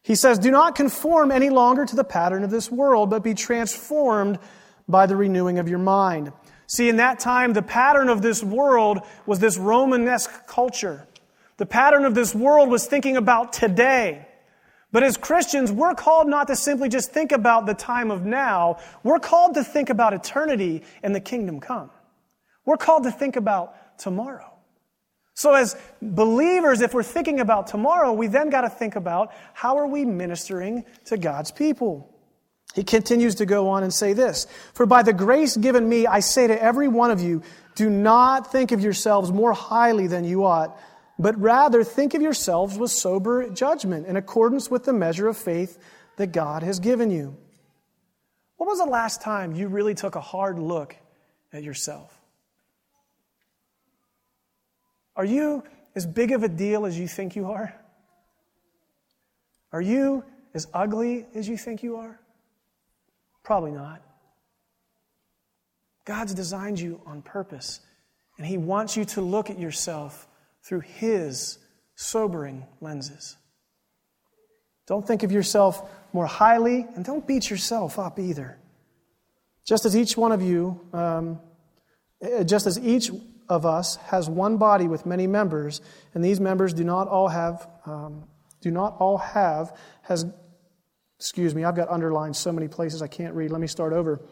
He 0.02 0.14
says, 0.14 0.38
Do 0.38 0.50
not 0.50 0.74
conform 0.74 1.32
any 1.32 1.50
longer 1.50 1.84
to 1.84 1.96
the 1.96 2.04
pattern 2.04 2.44
of 2.44 2.50
this 2.50 2.70
world, 2.70 3.10
but 3.10 3.22
be 3.22 3.34
transformed 3.34 4.38
by 4.88 5.06
the 5.06 5.16
renewing 5.16 5.58
of 5.58 5.68
your 5.68 5.78
mind. 5.78 6.32
See, 6.66 6.88
in 6.88 6.96
that 6.96 7.18
time, 7.18 7.52
the 7.52 7.62
pattern 7.62 8.08
of 8.08 8.22
this 8.22 8.44
world 8.44 9.00
was 9.26 9.40
this 9.40 9.58
Romanesque 9.58 10.46
culture. 10.46 11.06
The 11.60 11.66
pattern 11.66 12.06
of 12.06 12.14
this 12.14 12.34
world 12.34 12.70
was 12.70 12.86
thinking 12.86 13.18
about 13.18 13.52
today. 13.52 14.26
But 14.92 15.02
as 15.02 15.18
Christians, 15.18 15.70
we're 15.70 15.94
called 15.94 16.26
not 16.26 16.46
to 16.46 16.56
simply 16.56 16.88
just 16.88 17.12
think 17.12 17.32
about 17.32 17.66
the 17.66 17.74
time 17.74 18.10
of 18.10 18.24
now. 18.24 18.78
We're 19.02 19.18
called 19.18 19.56
to 19.56 19.62
think 19.62 19.90
about 19.90 20.14
eternity 20.14 20.84
and 21.02 21.14
the 21.14 21.20
kingdom 21.20 21.60
come. 21.60 21.90
We're 22.64 22.78
called 22.78 23.02
to 23.02 23.10
think 23.10 23.36
about 23.36 23.98
tomorrow. 23.98 24.50
So 25.34 25.52
as 25.52 25.76
believers, 26.00 26.80
if 26.80 26.94
we're 26.94 27.02
thinking 27.02 27.40
about 27.40 27.66
tomorrow, 27.66 28.14
we 28.14 28.26
then 28.26 28.48
got 28.48 28.62
to 28.62 28.70
think 28.70 28.96
about 28.96 29.30
how 29.52 29.76
are 29.76 29.86
we 29.86 30.06
ministering 30.06 30.86
to 31.04 31.18
God's 31.18 31.50
people? 31.50 32.10
He 32.74 32.84
continues 32.84 33.34
to 33.34 33.44
go 33.44 33.68
on 33.68 33.82
and 33.82 33.92
say 33.92 34.14
this 34.14 34.46
For 34.72 34.86
by 34.86 35.02
the 35.02 35.12
grace 35.12 35.58
given 35.58 35.86
me, 35.86 36.06
I 36.06 36.20
say 36.20 36.46
to 36.46 36.62
every 36.62 36.88
one 36.88 37.10
of 37.10 37.20
you, 37.20 37.42
do 37.74 37.90
not 37.90 38.50
think 38.50 38.72
of 38.72 38.80
yourselves 38.80 39.30
more 39.30 39.52
highly 39.52 40.06
than 40.06 40.24
you 40.24 40.46
ought 40.46 40.74
but 41.20 41.38
rather 41.38 41.84
think 41.84 42.14
of 42.14 42.22
yourselves 42.22 42.78
with 42.78 42.90
sober 42.90 43.50
judgment 43.50 44.06
in 44.06 44.16
accordance 44.16 44.70
with 44.70 44.84
the 44.84 44.92
measure 44.92 45.28
of 45.28 45.36
faith 45.36 45.78
that 46.16 46.32
God 46.32 46.62
has 46.62 46.80
given 46.80 47.10
you. 47.10 47.36
When 48.56 48.66
was 48.66 48.78
the 48.78 48.86
last 48.86 49.20
time 49.20 49.54
you 49.54 49.68
really 49.68 49.94
took 49.94 50.14
a 50.14 50.20
hard 50.20 50.58
look 50.58 50.96
at 51.52 51.62
yourself? 51.62 52.18
Are 55.14 55.24
you 55.24 55.62
as 55.94 56.06
big 56.06 56.32
of 56.32 56.42
a 56.42 56.48
deal 56.48 56.86
as 56.86 56.98
you 56.98 57.06
think 57.06 57.36
you 57.36 57.50
are? 57.50 57.74
Are 59.72 59.82
you 59.82 60.24
as 60.54 60.68
ugly 60.72 61.26
as 61.34 61.46
you 61.46 61.58
think 61.58 61.82
you 61.82 61.96
are? 61.96 62.18
Probably 63.42 63.72
not. 63.72 64.00
God's 66.06 66.32
designed 66.32 66.80
you 66.80 67.02
on 67.04 67.20
purpose, 67.20 67.80
and 68.38 68.46
He 68.46 68.56
wants 68.56 68.96
you 68.96 69.04
to 69.06 69.20
look 69.20 69.50
at 69.50 69.58
yourself 69.58 70.26
through 70.64 70.80
His 70.80 71.58
sobering 71.94 72.66
lenses. 72.80 73.36
Don't 74.86 75.06
think 75.06 75.22
of 75.22 75.30
yourself 75.30 75.88
more 76.12 76.26
highly, 76.26 76.86
and 76.94 77.04
don't 77.04 77.26
beat 77.26 77.48
yourself 77.48 77.98
up 77.98 78.18
either. 78.18 78.58
Just 79.66 79.84
as 79.84 79.96
each 79.96 80.16
one 80.16 80.32
of 80.32 80.42
you, 80.42 80.80
um, 80.92 81.38
eh, 82.20 82.42
just 82.42 82.66
as 82.66 82.78
each 82.78 83.10
of 83.48 83.66
us 83.66 83.96
has 83.96 84.28
one 84.28 84.56
body 84.56 84.88
with 84.88 85.06
many 85.06 85.26
members, 85.26 85.80
and 86.14 86.24
these 86.24 86.40
members 86.40 86.72
do 86.72 86.84
not 86.84 87.08
all 87.08 87.28
have, 87.28 87.68
um, 87.86 88.24
do 88.60 88.70
not 88.70 88.96
all 88.98 89.18
have, 89.18 89.76
has, 90.02 90.24
excuse 91.20 91.54
me, 91.54 91.64
I've 91.64 91.76
got 91.76 91.90
underlined 91.90 92.34
so 92.34 92.50
many 92.50 92.66
places 92.66 93.02
I 93.02 93.06
can't 93.06 93.34
read. 93.34 93.50
Let 93.50 93.60
me 93.60 93.66
start 93.66 93.92
over. 93.92 94.22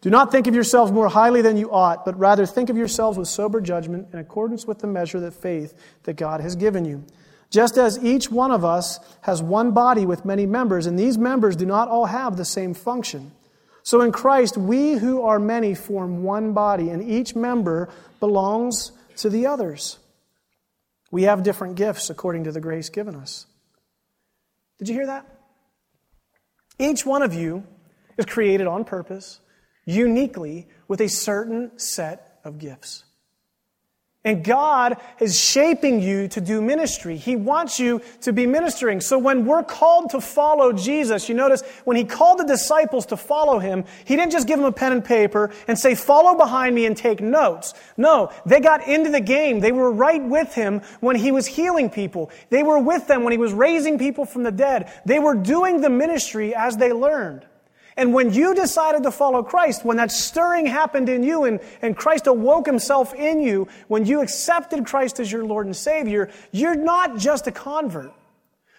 Do 0.00 0.10
not 0.10 0.30
think 0.30 0.46
of 0.46 0.54
yourselves 0.54 0.92
more 0.92 1.08
highly 1.08 1.42
than 1.42 1.56
you 1.56 1.72
ought, 1.72 2.04
but 2.04 2.16
rather 2.16 2.46
think 2.46 2.70
of 2.70 2.76
yourselves 2.76 3.18
with 3.18 3.26
sober 3.26 3.60
judgment 3.60 4.06
in 4.12 4.20
accordance 4.20 4.64
with 4.64 4.78
the 4.78 4.86
measure 4.86 5.18
of 5.18 5.34
faith 5.34 5.74
that 6.04 6.14
God 6.14 6.40
has 6.40 6.54
given 6.54 6.84
you. 6.84 7.04
Just 7.50 7.76
as 7.76 7.98
each 8.04 8.30
one 8.30 8.52
of 8.52 8.64
us 8.64 9.00
has 9.22 9.42
one 9.42 9.72
body 9.72 10.06
with 10.06 10.24
many 10.24 10.46
members, 10.46 10.86
and 10.86 10.96
these 10.96 11.18
members 11.18 11.56
do 11.56 11.66
not 11.66 11.88
all 11.88 12.06
have 12.06 12.36
the 12.36 12.44
same 12.44 12.74
function. 12.74 13.32
So 13.82 14.00
in 14.00 14.12
Christ, 14.12 14.56
we 14.56 14.92
who 14.92 15.22
are 15.22 15.40
many 15.40 15.74
form 15.74 16.22
one 16.22 16.52
body, 16.52 16.90
and 16.90 17.02
each 17.02 17.34
member 17.34 17.88
belongs 18.20 18.92
to 19.16 19.28
the 19.28 19.46
others. 19.46 19.98
We 21.10 21.24
have 21.24 21.42
different 21.42 21.74
gifts 21.74 22.08
according 22.08 22.44
to 22.44 22.52
the 22.52 22.60
grace 22.60 22.88
given 22.88 23.16
us. 23.16 23.46
Did 24.78 24.88
you 24.88 24.94
hear 24.94 25.06
that? 25.06 25.35
Each 26.78 27.06
one 27.06 27.22
of 27.22 27.32
you 27.32 27.64
is 28.18 28.26
created 28.26 28.66
on 28.66 28.84
purpose 28.84 29.40
uniquely 29.86 30.68
with 30.88 31.00
a 31.00 31.08
certain 31.08 31.78
set 31.78 32.38
of 32.44 32.58
gifts. 32.58 33.04
And 34.26 34.42
God 34.42 34.96
is 35.20 35.38
shaping 35.38 36.02
you 36.02 36.26
to 36.28 36.40
do 36.40 36.60
ministry. 36.60 37.16
He 37.16 37.36
wants 37.36 37.78
you 37.78 38.02
to 38.22 38.32
be 38.32 38.44
ministering. 38.44 39.00
So 39.00 39.18
when 39.18 39.46
we're 39.46 39.62
called 39.62 40.10
to 40.10 40.20
follow 40.20 40.72
Jesus, 40.72 41.28
you 41.28 41.36
notice 41.36 41.62
when 41.84 41.96
he 41.96 42.02
called 42.02 42.40
the 42.40 42.44
disciples 42.44 43.06
to 43.06 43.16
follow 43.16 43.60
him, 43.60 43.84
he 44.04 44.16
didn't 44.16 44.32
just 44.32 44.48
give 44.48 44.58
them 44.58 44.66
a 44.66 44.72
pen 44.72 44.90
and 44.90 45.04
paper 45.04 45.52
and 45.68 45.78
say, 45.78 45.94
follow 45.94 46.36
behind 46.36 46.74
me 46.74 46.86
and 46.86 46.96
take 46.96 47.20
notes. 47.20 47.72
No, 47.96 48.32
they 48.44 48.58
got 48.58 48.88
into 48.88 49.10
the 49.10 49.20
game. 49.20 49.60
They 49.60 49.70
were 49.70 49.92
right 49.92 50.22
with 50.22 50.52
him 50.52 50.80
when 50.98 51.14
he 51.14 51.30
was 51.30 51.46
healing 51.46 51.88
people. 51.88 52.32
They 52.50 52.64
were 52.64 52.80
with 52.80 53.06
them 53.06 53.22
when 53.22 53.30
he 53.30 53.38
was 53.38 53.52
raising 53.52 53.96
people 53.96 54.24
from 54.24 54.42
the 54.42 54.50
dead. 54.50 54.92
They 55.04 55.20
were 55.20 55.36
doing 55.36 55.80
the 55.80 55.90
ministry 55.90 56.52
as 56.52 56.76
they 56.76 56.92
learned. 56.92 57.46
And 57.96 58.12
when 58.12 58.32
you 58.32 58.54
decided 58.54 59.04
to 59.04 59.10
follow 59.10 59.42
Christ, 59.42 59.84
when 59.84 59.96
that 59.96 60.12
stirring 60.12 60.66
happened 60.66 61.08
in 61.08 61.22
you 61.22 61.44
and, 61.44 61.60
and 61.80 61.96
Christ 61.96 62.26
awoke 62.26 62.66
himself 62.66 63.14
in 63.14 63.40
you, 63.40 63.68
when 63.88 64.04
you 64.04 64.20
accepted 64.20 64.84
Christ 64.84 65.18
as 65.18 65.32
your 65.32 65.44
Lord 65.44 65.66
and 65.66 65.74
Savior, 65.74 66.30
you're 66.52 66.74
not 66.74 67.16
just 67.16 67.46
a 67.46 67.52
convert. 67.52 68.12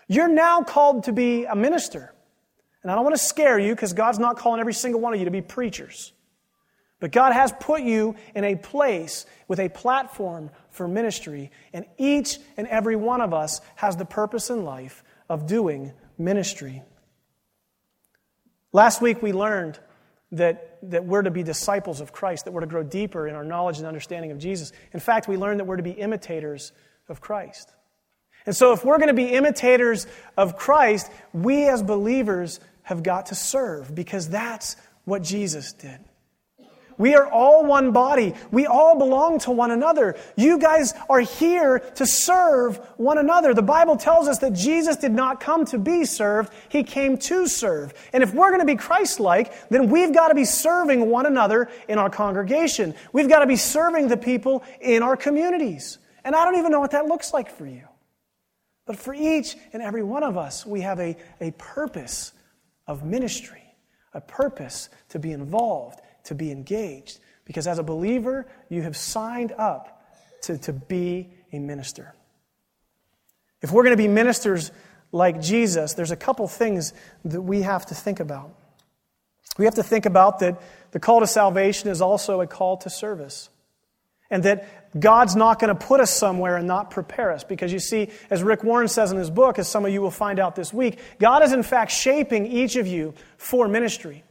You're 0.08 0.28
now 0.28 0.62
called 0.62 1.06
to 1.06 1.14
be 1.14 1.46
a 1.46 1.56
minister. 1.56 2.14
And 2.84 2.92
I 2.92 2.96
don't 2.96 3.04
want 3.04 3.16
to 3.16 3.24
scare 3.24 3.58
you 3.58 3.74
because 3.74 3.94
God's 3.94 4.20
not 4.20 4.38
calling 4.38 4.60
every 4.60 4.74
single 4.74 5.02
one 5.02 5.14
of 5.14 5.20
you 5.20 5.26
to 5.26 5.32
be 5.32 5.42
preachers. 5.42 6.14
But 7.00 7.12
God 7.12 7.34
has 7.34 7.52
put 7.60 7.82
you 7.82 8.16
in 8.36 8.44
a 8.44 8.56
place 8.56 9.26
with 9.48 9.60
a 9.60 9.70
platform 9.70 10.50
for 10.70 10.88
ministry, 10.88 11.52
and 11.74 11.86
each 11.98 12.40
and 12.56 12.68
every 12.68 12.96
one 12.96 13.22
of 13.22 13.34
us 13.34 13.62
has 13.76 13.98
the 13.98 14.06
purpose 14.06 14.50
in 14.50 14.64
life 14.64 15.04
of 15.30 15.48
doing 15.48 15.94
ministry. 16.18 16.84
Last 18.74 19.02
week 19.02 19.22
we 19.22 19.34
learned 19.34 19.80
that, 20.32 20.78
that 20.84 21.06
we're 21.06 21.22
to 21.22 21.32
be 21.32 21.44
disciples 21.44 22.02
of 22.02 22.12
Christ, 22.12 22.46
that 22.46 22.52
we're 22.52 22.62
to 22.62 22.68
grow 22.68 22.84
deeper 22.84 23.28
in 23.28 23.36
our 23.36 23.44
knowledge 23.44 23.78
and 23.78 23.88
understanding 23.88 24.32
of 24.32 24.40
Jesus. 24.40 24.72
In 24.94 25.00
fact, 25.00 25.28
we 25.28 25.38
learned 25.38 25.60
that 25.60 25.66
we're 25.66 25.78
to 25.78 25.84
be 25.84 25.92
imitators 25.92 26.74
of 27.08 27.22
Christ. 27.22 27.72
And 28.46 28.56
so, 28.56 28.72
if 28.74 28.86
we're 28.86 28.98
going 28.98 29.08
to 29.10 29.14
be 29.14 29.28
imitators 29.28 30.08
of 30.38 30.58
Christ, 30.58 31.12
we 31.34 31.68
as 31.68 31.84
believers 31.84 32.60
have 32.84 33.04
got 33.04 33.28
to 33.28 33.36
serve 33.36 33.94
because 33.94 34.30
that's 34.30 34.78
what 35.04 35.22
Jesus 35.22 35.74
did. 35.74 36.00
We 36.98 37.14
are 37.14 37.28
all 37.28 37.64
one 37.64 37.92
body. 37.92 38.34
We 38.52 38.66
all 38.66 38.98
belong 38.98 39.40
to 39.42 39.52
one 39.52 39.70
another. 39.70 40.16
You 40.36 40.58
guys 40.58 40.94
are 41.10 41.20
here 41.20 41.80
to 41.96 42.08
serve 42.08 42.78
one 42.98 43.20
another. 43.20 43.54
The 43.54 43.62
Bible 43.62 43.98
tells 43.98 44.28
us 44.28 44.40
that 44.40 44.54
Jesus 44.54 44.98
did 44.98 45.12
not 45.12 45.40
come 45.40 45.66
to 45.66 45.78
be 45.78 46.06
served, 46.06 46.52
He 46.70 46.84
came 46.84 47.18
to 47.20 47.48
serve. 47.48 47.94
And 48.14 48.24
if 48.24 48.34
we're 48.34 48.50
going 48.50 48.62
to 48.62 48.66
be 48.66 48.76
Christ 48.76 49.20
like, 49.20 49.70
then 49.70 49.90
we've 49.90 50.14
got 50.14 50.30
to 50.30 50.36
be 50.36 50.46
serving 50.46 51.08
one 51.10 51.28
another 51.28 51.70
in 51.88 52.00
our 52.00 52.10
congregation. 52.10 52.96
We've 53.14 53.30
got 53.30 53.40
to 53.40 53.48
be 53.48 53.58
serving 53.58 54.08
the 54.08 54.18
people 54.18 54.64
in 54.82 55.04
our 55.04 55.16
communities. 55.16 56.00
And 56.24 56.36
I 56.36 56.46
don't 56.46 56.58
even 56.58 56.72
know 56.72 56.80
what 56.80 56.92
that 56.92 57.06
looks 57.06 57.32
like 57.32 57.50
for 57.52 57.68
you. 57.68 57.84
But 58.88 58.98
for 58.98 59.14
each 59.14 59.56
and 59.72 59.84
every 59.84 60.04
one 60.04 60.24
of 60.24 60.36
us, 60.36 60.66
we 60.66 60.82
have 60.82 61.00
a, 61.00 61.16
a 61.42 61.52
purpose 61.52 62.32
of 62.88 63.04
ministry, 63.04 63.64
a 64.14 64.22
purpose 64.22 64.90
to 65.10 65.20
be 65.20 65.32
involved 65.32 66.00
to 66.28 66.36
be 66.36 66.52
engaged. 66.52 67.20
Because 67.46 67.68
as 67.68 67.80
a 67.80 67.84
believer, 67.84 68.46
you 68.70 68.82
have 68.82 68.96
signed 68.96 69.54
up 69.58 70.06
to, 70.44 70.58
to 70.60 70.74
be 70.74 71.30
a 71.52 71.60
minister. 71.60 72.14
If 73.62 73.72
we're 73.72 73.84
going 73.84 73.96
to 73.96 74.02
be 74.02 74.08
ministers 74.08 74.72
like 75.12 75.42
Jesus, 75.42 75.94
there's 75.94 76.12
a 76.12 76.18
couple 76.18 76.48
things 76.48 76.94
that 77.26 77.42
we 77.42 77.62
have 77.62 77.86
to 77.88 77.96
think 77.96 78.20
about. 78.20 78.54
We 79.58 79.66
have 79.66 79.76
to 79.76 79.84
think 79.84 80.06
about 80.06 80.40
that 80.40 80.62
the 80.92 81.00
call 81.00 81.22
to 81.22 81.28
salvation 81.28 81.90
is 81.90 82.02
also 82.02 82.42
a 82.42 82.48
call 82.48 82.78
to 82.78 82.90
service. 82.90 83.50
And 84.30 84.44
that 84.44 85.00
God's 85.00 85.38
not 85.38 85.60
going 85.60 85.70
to 85.70 85.88
put 85.88 86.02
us 86.02 86.12
somewhere 86.12 86.58
and 86.58 86.68
not 86.68 86.92
prepare 86.92 87.32
us. 87.32 87.46
Because 87.46 87.72
you 87.72 87.80
see, 87.80 88.10
as 88.30 88.44
Rick 88.44 88.64
Warren 88.64 88.90
says 88.90 89.14
in 89.14 89.18
his 89.18 89.30
book, 89.30 89.58
as 89.58 89.70
some 89.70 89.86
of 89.86 89.94
you 89.94 90.02
will 90.02 90.12
find 90.12 90.38
out 90.38 90.56
this 90.56 90.74
week, 90.74 91.00
God 91.18 91.44
is 91.44 91.54
in 91.54 91.64
fact 91.64 91.92
shaping 91.92 92.46
each 92.46 92.76
of 92.76 92.88
you 92.88 93.14
for 93.38 93.70
ministry. 93.70 94.26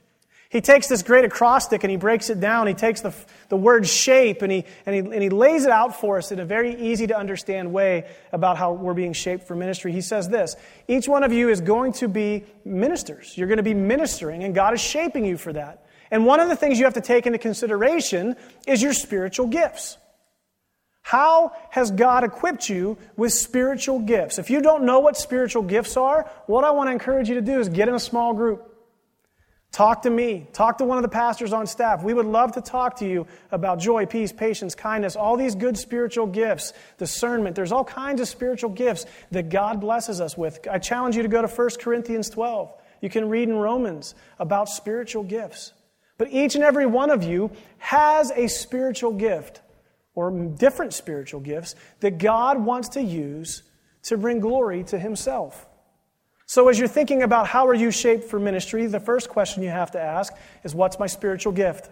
He 0.49 0.61
takes 0.61 0.87
this 0.87 1.03
great 1.03 1.25
acrostic 1.25 1.83
and 1.83 1.91
he 1.91 1.97
breaks 1.97 2.31
it 2.31 2.39
down. 2.39 2.67
He 2.69 2.75
takes 2.75 3.01
the, 3.01 3.13
the 3.49 3.57
word 3.57 3.87
shape 3.87 4.43
and 4.43 4.53
he, 4.53 4.65
and, 4.87 4.95
he, 4.95 5.01
and 5.01 5.23
he 5.23 5.29
lays 5.29 5.65
it 5.65 5.71
out 5.71 5.99
for 6.01 6.19
us 6.19 6.31
in 6.31 6.39
a 6.39 6.45
very 6.45 6.75
easy 6.81 7.09
to 7.09 7.19
understand 7.19 7.73
way 7.73 8.09
about 8.33 8.57
how 8.57 8.73
we're 8.73 8.95
being 8.95 9.13
shaped 9.13 9.47
for 9.47 9.57
ministry. 9.57 9.91
He 9.93 10.01
says 10.01 10.29
this 10.29 10.57
Each 10.87 11.09
one 11.09 11.25
of 11.25 11.33
you 11.33 11.49
is 11.49 11.61
going 11.61 11.93
to 11.95 12.09
be 12.09 12.45
ministers. 12.65 13.37
You're 13.37 13.49
going 13.49 13.57
to 13.57 13.65
be 13.65 13.75
ministering, 13.75 14.45
and 14.45 14.55
God 14.55 14.73
is 14.73 14.81
shaping 14.81 15.25
you 15.25 15.37
for 15.37 15.53
that. 15.53 15.85
And 16.11 16.25
one 16.25 16.39
of 16.39 16.49
the 16.49 16.57
things 16.57 16.79
you 16.79 16.85
have 16.85 16.95
to 16.95 17.01
take 17.01 17.27
into 17.27 17.39
consideration 17.39 18.37
is 18.67 18.81
your 18.81 18.93
spiritual 18.93 19.49
gifts. 19.49 19.99
How 21.03 21.53
has 21.71 21.91
God 21.91 22.25
equipped 22.25 22.69
you 22.69 22.99
with 23.17 23.33
spiritual 23.33 24.01
gifts? 24.01 24.39
If 24.39 24.51
you 24.51 24.61
don't 24.61 24.85
know 24.85 25.01
what 25.01 25.17
spiritual 25.17 25.63
gifts 25.63 25.97
are, 25.97 26.31
what 26.47 26.65
I 26.65 26.71
want 26.71 26.89
to 26.89 26.93
encourage 26.93 27.29
you 27.29 27.37
to 27.37 27.41
do 27.41 27.59
is 27.59 27.69
get 27.69 27.89
in 27.89 27.95
a 27.95 28.01
small 28.01 28.35
group. 28.35 28.76
Talk 29.73 30.03
to 30.03 30.11
me. 30.11 30.47
Talk 30.53 30.79
to 30.79 30.85
one 30.85 30.97
of 30.97 31.03
the 31.03 31.09
pastors 31.09 31.53
on 31.53 31.67
staff. 31.67 32.03
We 32.03 32.15
would 32.15 32.27
love 32.27 32.53
to 32.53 32.63
talk 32.63 32.97
to 33.01 33.07
you 33.07 33.27
about 33.51 33.79
joy, 33.79 34.07
peace, 34.07 34.33
patience, 34.33 34.75
kindness, 34.75 35.17
all 35.17 35.37
these 35.37 35.55
good 35.55 35.77
spiritual 35.77 36.27
gifts, 36.27 36.73
discernment. 36.97 37.55
There's 37.55 37.73
all 37.73 37.85
kinds 37.85 38.21
of 38.23 38.29
spiritual 38.29 38.71
gifts 38.71 39.05
that 39.33 39.51
God 39.51 39.81
blesses 39.81 40.21
us 40.21 40.37
with. 40.37 40.67
I 40.71 40.79
challenge 40.79 41.17
you 41.17 41.23
to 41.23 41.29
go 41.29 41.43
to 41.43 41.49
1 41.49 41.69
Corinthians 41.79 42.31
12. 42.31 42.73
You 43.03 43.11
can 43.11 43.29
read 43.29 43.49
in 43.49 43.57
Romans 43.57 44.15
about 44.39 44.71
spiritual 44.71 45.25
gifts. 45.25 45.73
But 46.19 46.31
each 46.31 46.55
and 46.55 46.65
every 46.65 46.87
one 46.87 47.11
of 47.11 47.23
you 47.23 47.51
has 47.79 48.31
a 48.31 48.47
spiritual 48.49 49.13
gift 49.13 49.61
or 50.15 50.31
different 50.31 50.95
spiritual 50.95 51.41
gifts 51.41 51.75
that 52.01 52.19
God 52.19 52.59
wants 52.59 52.89
to 52.91 53.03
use 53.03 53.63
to 54.05 54.17
bring 54.17 54.41
glory 54.41 54.85
to 54.85 54.99
Himself. 54.99 55.67
So, 56.47 56.69
as 56.69 56.79
you're 56.79 56.89
thinking 56.89 57.23
about 57.23 57.49
how 57.49 57.67
are 57.67 57.75
you 57.75 57.91
shaped 57.91 58.25
for 58.25 58.39
ministry, 58.39 58.87
the 58.87 59.01
first 59.01 59.29
question 59.29 59.65
you 59.65 59.69
have 59.69 59.91
to 59.93 60.01
ask 60.01 60.33
is 60.63 60.75
what's 60.75 60.99
my 60.99 61.09
spiritual 61.09 61.53
gift? 61.53 61.91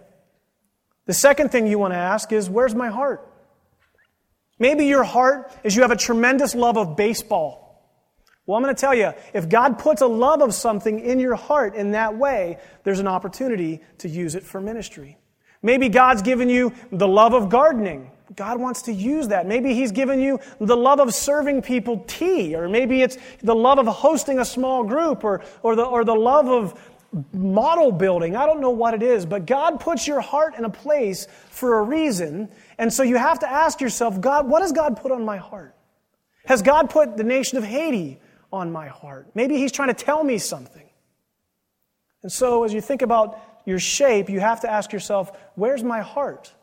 The 1.05 1.13
second 1.13 1.51
thing 1.51 1.67
you 1.67 1.77
want 1.77 1.93
to 1.93 1.97
ask 1.97 2.31
is 2.31 2.49
where's 2.49 2.73
my 2.73 2.87
heart? 2.87 3.29
Maybe 4.57 4.85
your 4.85 5.03
heart 5.03 5.51
is 5.63 5.75
you 5.75 5.81
have 5.81 5.91
a 5.91 5.97
tremendous 5.97 6.55
love 6.55 6.77
of 6.77 6.95
baseball. 6.95 7.65
Well, 8.45 8.57
I'm 8.57 8.63
going 8.63 8.73
to 8.73 8.79
tell 8.79 8.95
you, 8.95 9.11
if 9.33 9.49
God 9.49 9.77
puts 9.79 10.01
a 10.01 10.07
love 10.07 10.41
of 10.41 10.53
something 10.53 10.99
in 10.99 11.19
your 11.19 11.35
heart 11.35 11.75
in 11.75 11.91
that 11.91 12.15
way, 12.15 12.59
there's 12.83 12.99
an 12.99 13.07
opportunity 13.07 13.81
to 13.99 14.07
use 14.07 14.35
it 14.35 14.43
for 14.43 14.61
ministry. 14.61 15.17
Maybe 15.61 15.89
God's 15.89 16.21
given 16.21 16.47
you 16.47 16.73
the 16.91 17.07
love 17.07 17.33
of 17.33 17.49
gardening. 17.49 18.11
God 18.35 18.59
wants 18.59 18.83
to 18.83 18.93
use 18.93 19.27
that. 19.27 19.45
Maybe 19.45 19.73
He's 19.73 19.91
given 19.91 20.19
you 20.19 20.39
the 20.59 20.75
love 20.75 20.99
of 20.99 21.13
serving 21.13 21.61
people 21.61 22.03
tea, 22.07 22.55
or 22.55 22.67
maybe 22.67 23.01
it's 23.01 23.17
the 23.43 23.55
love 23.55 23.77
of 23.77 23.87
hosting 23.87 24.39
a 24.39 24.45
small 24.45 24.83
group, 24.83 25.23
or, 25.23 25.43
or, 25.61 25.75
the, 25.75 25.83
or 25.83 26.03
the 26.03 26.15
love 26.15 26.47
of 26.47 26.79
model 27.33 27.91
building. 27.91 28.35
I 28.35 28.45
don't 28.45 28.61
know 28.61 28.71
what 28.71 28.93
it 28.93 29.03
is, 29.03 29.25
but 29.25 29.45
God 29.45 29.79
puts 29.79 30.07
your 30.07 30.21
heart 30.21 30.55
in 30.57 30.65
a 30.65 30.69
place 30.69 31.27
for 31.49 31.79
a 31.79 31.83
reason. 31.83 32.49
And 32.77 32.91
so 32.91 33.03
you 33.03 33.17
have 33.17 33.39
to 33.39 33.49
ask 33.49 33.79
yourself, 33.79 34.19
God, 34.19 34.49
what 34.49 34.61
has 34.61 34.71
God 34.71 34.97
put 34.97 35.11
on 35.11 35.23
my 35.23 35.37
heart? 35.37 35.75
Has 36.45 36.61
God 36.61 36.89
put 36.89 37.17
the 37.17 37.23
nation 37.23 37.57
of 37.57 37.63
Haiti 37.63 38.19
on 38.51 38.71
my 38.71 38.87
heart? 38.87 39.27
Maybe 39.33 39.57
He's 39.57 39.71
trying 39.71 39.89
to 39.89 39.93
tell 39.93 40.23
me 40.23 40.37
something. 40.37 40.87
And 42.23 42.31
so 42.31 42.63
as 42.63 42.73
you 42.73 42.81
think 42.81 43.01
about 43.01 43.39
your 43.65 43.79
shape, 43.79 44.29
you 44.29 44.39
have 44.39 44.61
to 44.61 44.71
ask 44.71 44.91
yourself, 44.91 45.31
where's 45.55 45.83
my 45.83 46.01
heart? 46.01 46.53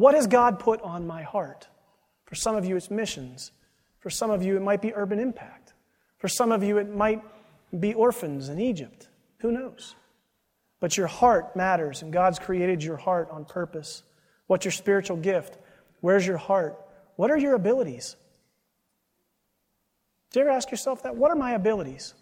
What 0.00 0.14
has 0.14 0.26
God 0.26 0.58
put 0.58 0.80
on 0.80 1.06
my 1.06 1.22
heart? 1.22 1.68
For 2.24 2.34
some 2.34 2.56
of 2.56 2.64
you, 2.64 2.74
it's 2.74 2.90
missions. 2.90 3.52
For 3.98 4.08
some 4.08 4.30
of 4.30 4.42
you, 4.42 4.56
it 4.56 4.62
might 4.62 4.80
be 4.80 4.94
urban 4.94 5.18
impact. 5.18 5.74
For 6.16 6.26
some 6.26 6.52
of 6.52 6.62
you, 6.62 6.78
it 6.78 6.88
might 6.88 7.22
be 7.78 7.92
orphans 7.92 8.48
in 8.48 8.58
Egypt. 8.58 9.08
Who 9.40 9.52
knows? 9.52 9.94
But 10.80 10.96
your 10.96 11.06
heart 11.06 11.54
matters, 11.54 12.00
and 12.00 12.14
God's 12.14 12.38
created 12.38 12.82
your 12.82 12.96
heart 12.96 13.28
on 13.30 13.44
purpose. 13.44 14.02
What's 14.46 14.64
your 14.64 14.72
spiritual 14.72 15.18
gift? 15.18 15.58
Where's 16.00 16.26
your 16.26 16.38
heart? 16.38 16.80
What 17.16 17.30
are 17.30 17.36
your 17.36 17.52
abilities? 17.52 18.16
Do 20.30 20.40
you 20.40 20.46
ever 20.46 20.54
ask 20.54 20.70
yourself 20.70 21.02
that? 21.02 21.14
What 21.14 21.30
are 21.30 21.36
my 21.36 21.52
abilities? 21.52 22.14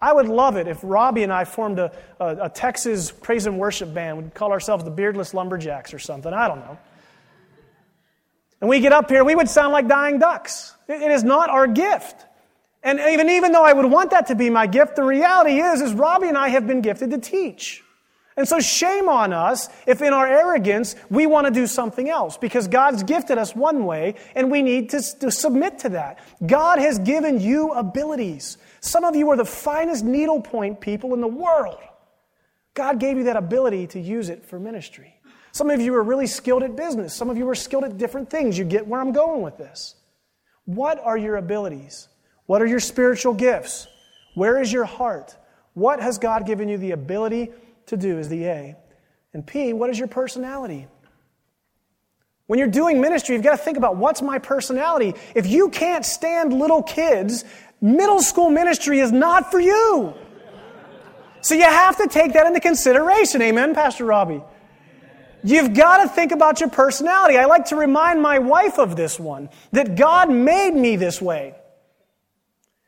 I 0.00 0.12
would 0.12 0.26
love 0.26 0.56
it 0.56 0.66
if 0.66 0.80
Robbie 0.82 1.22
and 1.22 1.32
I 1.32 1.44
formed 1.44 1.78
a, 1.78 1.96
a, 2.18 2.46
a 2.46 2.48
Texas 2.48 3.12
praise 3.12 3.46
and 3.46 3.60
worship 3.60 3.94
band. 3.94 4.18
We'd 4.18 4.34
call 4.34 4.50
ourselves 4.50 4.82
the 4.82 4.90
Beardless 4.90 5.34
Lumberjacks 5.34 5.94
or 5.94 6.00
something. 6.00 6.32
I 6.32 6.48
don't 6.48 6.58
know. 6.58 6.76
And 8.60 8.70
we 8.70 8.80
get 8.80 8.92
up 8.92 9.10
here, 9.10 9.24
we 9.24 9.34
would 9.34 9.48
sound 9.48 9.72
like 9.72 9.88
dying 9.88 10.18
ducks. 10.18 10.74
It 10.88 11.10
is 11.10 11.24
not 11.24 11.50
our 11.50 11.66
gift. 11.66 12.24
And 12.82 13.00
even, 13.00 13.28
even 13.28 13.52
though 13.52 13.64
I 13.64 13.72
would 13.72 13.86
want 13.86 14.10
that 14.10 14.28
to 14.28 14.34
be 14.34 14.48
my 14.48 14.66
gift, 14.66 14.96
the 14.96 15.02
reality 15.02 15.60
is, 15.60 15.80
is 15.80 15.92
Robbie 15.92 16.28
and 16.28 16.38
I 16.38 16.48
have 16.48 16.66
been 16.66 16.80
gifted 16.80 17.10
to 17.10 17.18
teach. 17.18 17.82
And 18.36 18.46
so 18.46 18.60
shame 18.60 19.08
on 19.08 19.32
us 19.32 19.68
if 19.86 20.02
in 20.02 20.12
our 20.12 20.26
arrogance 20.26 20.94
we 21.08 21.26
want 21.26 21.46
to 21.46 21.50
do 21.50 21.66
something 21.66 22.08
else 22.10 22.36
because 22.36 22.68
God's 22.68 23.02
gifted 23.02 23.38
us 23.38 23.56
one 23.56 23.86
way 23.86 24.14
and 24.34 24.50
we 24.50 24.62
need 24.62 24.90
to, 24.90 25.00
to 25.20 25.30
submit 25.30 25.78
to 25.80 25.88
that. 25.90 26.18
God 26.46 26.78
has 26.78 26.98
given 26.98 27.40
you 27.40 27.72
abilities. 27.72 28.58
Some 28.80 29.04
of 29.04 29.16
you 29.16 29.30
are 29.30 29.36
the 29.36 29.46
finest 29.46 30.04
needlepoint 30.04 30.80
people 30.80 31.14
in 31.14 31.22
the 31.22 31.26
world. 31.26 31.78
God 32.74 33.00
gave 33.00 33.16
you 33.16 33.24
that 33.24 33.36
ability 33.36 33.86
to 33.88 34.00
use 34.00 34.28
it 34.28 34.44
for 34.44 34.60
ministry. 34.60 35.15
Some 35.56 35.70
of 35.70 35.80
you 35.80 35.94
are 35.94 36.02
really 36.02 36.26
skilled 36.26 36.62
at 36.64 36.76
business. 36.76 37.14
Some 37.14 37.30
of 37.30 37.38
you 37.38 37.48
are 37.48 37.54
skilled 37.54 37.84
at 37.84 37.96
different 37.96 38.28
things. 38.28 38.58
You 38.58 38.64
get 38.66 38.86
where 38.86 39.00
I'm 39.00 39.12
going 39.12 39.40
with 39.40 39.56
this. 39.56 39.94
What 40.66 40.98
are 41.02 41.16
your 41.16 41.36
abilities? 41.36 42.08
What 42.44 42.60
are 42.60 42.66
your 42.66 42.78
spiritual 42.78 43.32
gifts? 43.32 43.86
Where 44.34 44.60
is 44.60 44.70
your 44.70 44.84
heart? 44.84 45.34
What 45.72 46.02
has 46.02 46.18
God 46.18 46.44
given 46.46 46.68
you 46.68 46.76
the 46.76 46.90
ability 46.90 47.52
to 47.86 47.96
do, 47.96 48.18
is 48.18 48.28
the 48.28 48.44
A. 48.44 48.76
And 49.32 49.46
P, 49.46 49.72
what 49.72 49.88
is 49.88 49.98
your 49.98 50.08
personality? 50.08 50.88
When 52.48 52.58
you're 52.58 52.68
doing 52.68 53.00
ministry, 53.00 53.34
you've 53.34 53.42
got 53.42 53.52
to 53.52 53.56
think 53.56 53.78
about 53.78 53.96
what's 53.96 54.20
my 54.20 54.38
personality. 54.38 55.14
If 55.34 55.46
you 55.46 55.70
can't 55.70 56.04
stand 56.04 56.52
little 56.52 56.82
kids, 56.82 57.46
middle 57.80 58.20
school 58.20 58.50
ministry 58.50 59.00
is 59.00 59.10
not 59.10 59.50
for 59.50 59.58
you. 59.58 60.12
So 61.40 61.54
you 61.54 61.62
have 61.62 61.96
to 61.96 62.08
take 62.08 62.34
that 62.34 62.46
into 62.46 62.60
consideration. 62.60 63.40
Amen, 63.40 63.74
Pastor 63.74 64.04
Robbie. 64.04 64.42
You've 65.46 65.74
got 65.74 66.02
to 66.02 66.08
think 66.08 66.32
about 66.32 66.58
your 66.58 66.70
personality. 66.70 67.38
I 67.38 67.44
like 67.44 67.66
to 67.66 67.76
remind 67.76 68.20
my 68.20 68.40
wife 68.40 68.80
of 68.80 68.96
this 68.96 69.20
one 69.20 69.48
that 69.70 69.94
God 69.94 70.28
made 70.28 70.74
me 70.74 70.96
this 70.96 71.22
way. 71.22 71.54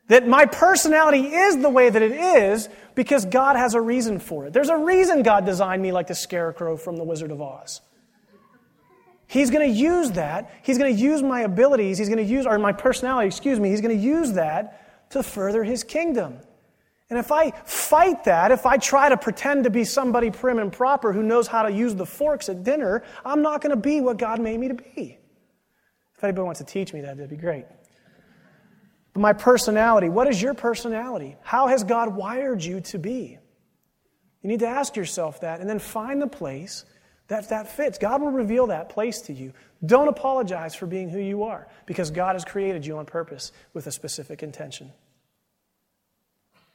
That 0.09 0.27
my 0.27 0.45
personality 0.45 1.21
is 1.21 1.59
the 1.59 1.69
way 1.69 1.89
that 1.89 2.03
it 2.03 2.11
is 2.11 2.69
because 2.97 3.27
God 3.27 3.55
has 3.55 3.75
a 3.75 3.81
reason 3.81 4.19
for 4.19 4.47
it. 4.47 4.53
There's 4.53 4.71
a 4.71 4.77
reason 4.77 5.23
God 5.23 5.47
designed 5.47 5.81
me 5.81 5.93
like 5.93 6.09
the 6.09 6.17
scarecrow 6.17 6.77
from 6.77 6.97
The 6.97 7.05
Wizard 7.05 7.31
of 7.31 7.41
Oz. 7.41 7.81
He's 9.29 9.51
going 9.51 9.71
to 9.71 9.79
use 9.79 10.11
that. 10.13 10.51
He's 10.63 10.79
going 10.79 10.93
to 10.93 11.01
use 11.01 11.23
my 11.23 11.43
abilities. 11.43 11.97
He's 11.99 12.09
going 12.09 12.19
to 12.19 12.25
use, 12.25 12.45
or 12.45 12.59
my 12.59 12.73
personality, 12.73 13.29
excuse 13.29 13.61
me. 13.61 13.71
He's 13.71 13.83
going 13.83 13.97
to 13.97 14.05
use 14.05 14.33
that 14.33 15.11
to 15.11 15.23
further 15.23 15.63
his 15.63 15.85
kingdom. 15.85 16.39
And 17.11 17.19
if 17.19 17.33
I 17.33 17.53
fight 17.65 18.25
that, 18.25 18.53
if 18.53 18.67
I 18.67 18.77
try 18.77 19.09
to 19.09 19.17
pretend 19.17 19.65
to 19.65 19.71
be 19.71 19.85
somebody 19.85 20.31
prim 20.31 20.59
and 20.59 20.71
proper 20.71 21.13
who 21.13 21.23
knows 21.23 21.47
how 21.47 21.63
to 21.63 21.73
use 21.73 21.95
the 21.95 22.05
forks 22.05 22.49
at 22.49 22.65
dinner, 22.65 23.03
I'm 23.25 23.41
not 23.41 23.63
going 23.63 23.71
to 23.71 23.81
be 23.81 24.01
what 24.01 24.19
God 24.19 24.41
made 24.41 24.61
me 24.61 24.69
to 24.69 24.75
be. 24.75 25.19
If 26.17 26.25
anybody 26.25 26.45
wants 26.45 26.59
to 26.59 26.67
teach 26.67 26.93
me 26.93 27.01
that, 27.03 27.17
that'd 27.17 27.31
be 27.31 27.37
great. 27.37 27.65
But 29.15 29.21
my 29.21 29.33
personality, 29.33 30.11
what 30.11 30.29
is 30.29 30.43
your 30.43 30.53
personality? 30.53 31.37
How 31.43 31.69
has 31.69 31.83
God 31.83 32.15
wired 32.15 32.63
you 32.63 32.81
to 32.83 32.99
be? 32.99 33.39
You 34.43 34.49
need 34.49 34.61
to 34.61 34.69
ask 34.69 34.95
yourself 34.95 35.41
that 35.41 35.61
and 35.61 35.69
then 35.69 35.79
find 35.79 36.21
the 36.21 36.29
place 36.29 36.85
that 37.29 37.49
that 37.49 37.71
fits. 37.71 37.99
God 37.99 38.21
will 38.21 38.31
reveal 38.31 38.67
that 38.67 38.91
place 38.91 39.21
to 39.23 39.33
you. 39.33 39.53
Don't 39.85 40.09
apologize 40.09 40.75
for 40.75 40.87
being 40.87 41.09
who 41.09 41.21
you 41.21 41.45
are 41.45 41.69
because 41.87 42.11
God 42.11 42.35
has 42.35 42.45
created 42.45 42.85
you 42.85 42.99
on 42.99 43.07
purpose 43.07 43.53
with 43.73 43.87
a 43.87 43.93
specific 43.93 44.43
intention. 44.43 44.93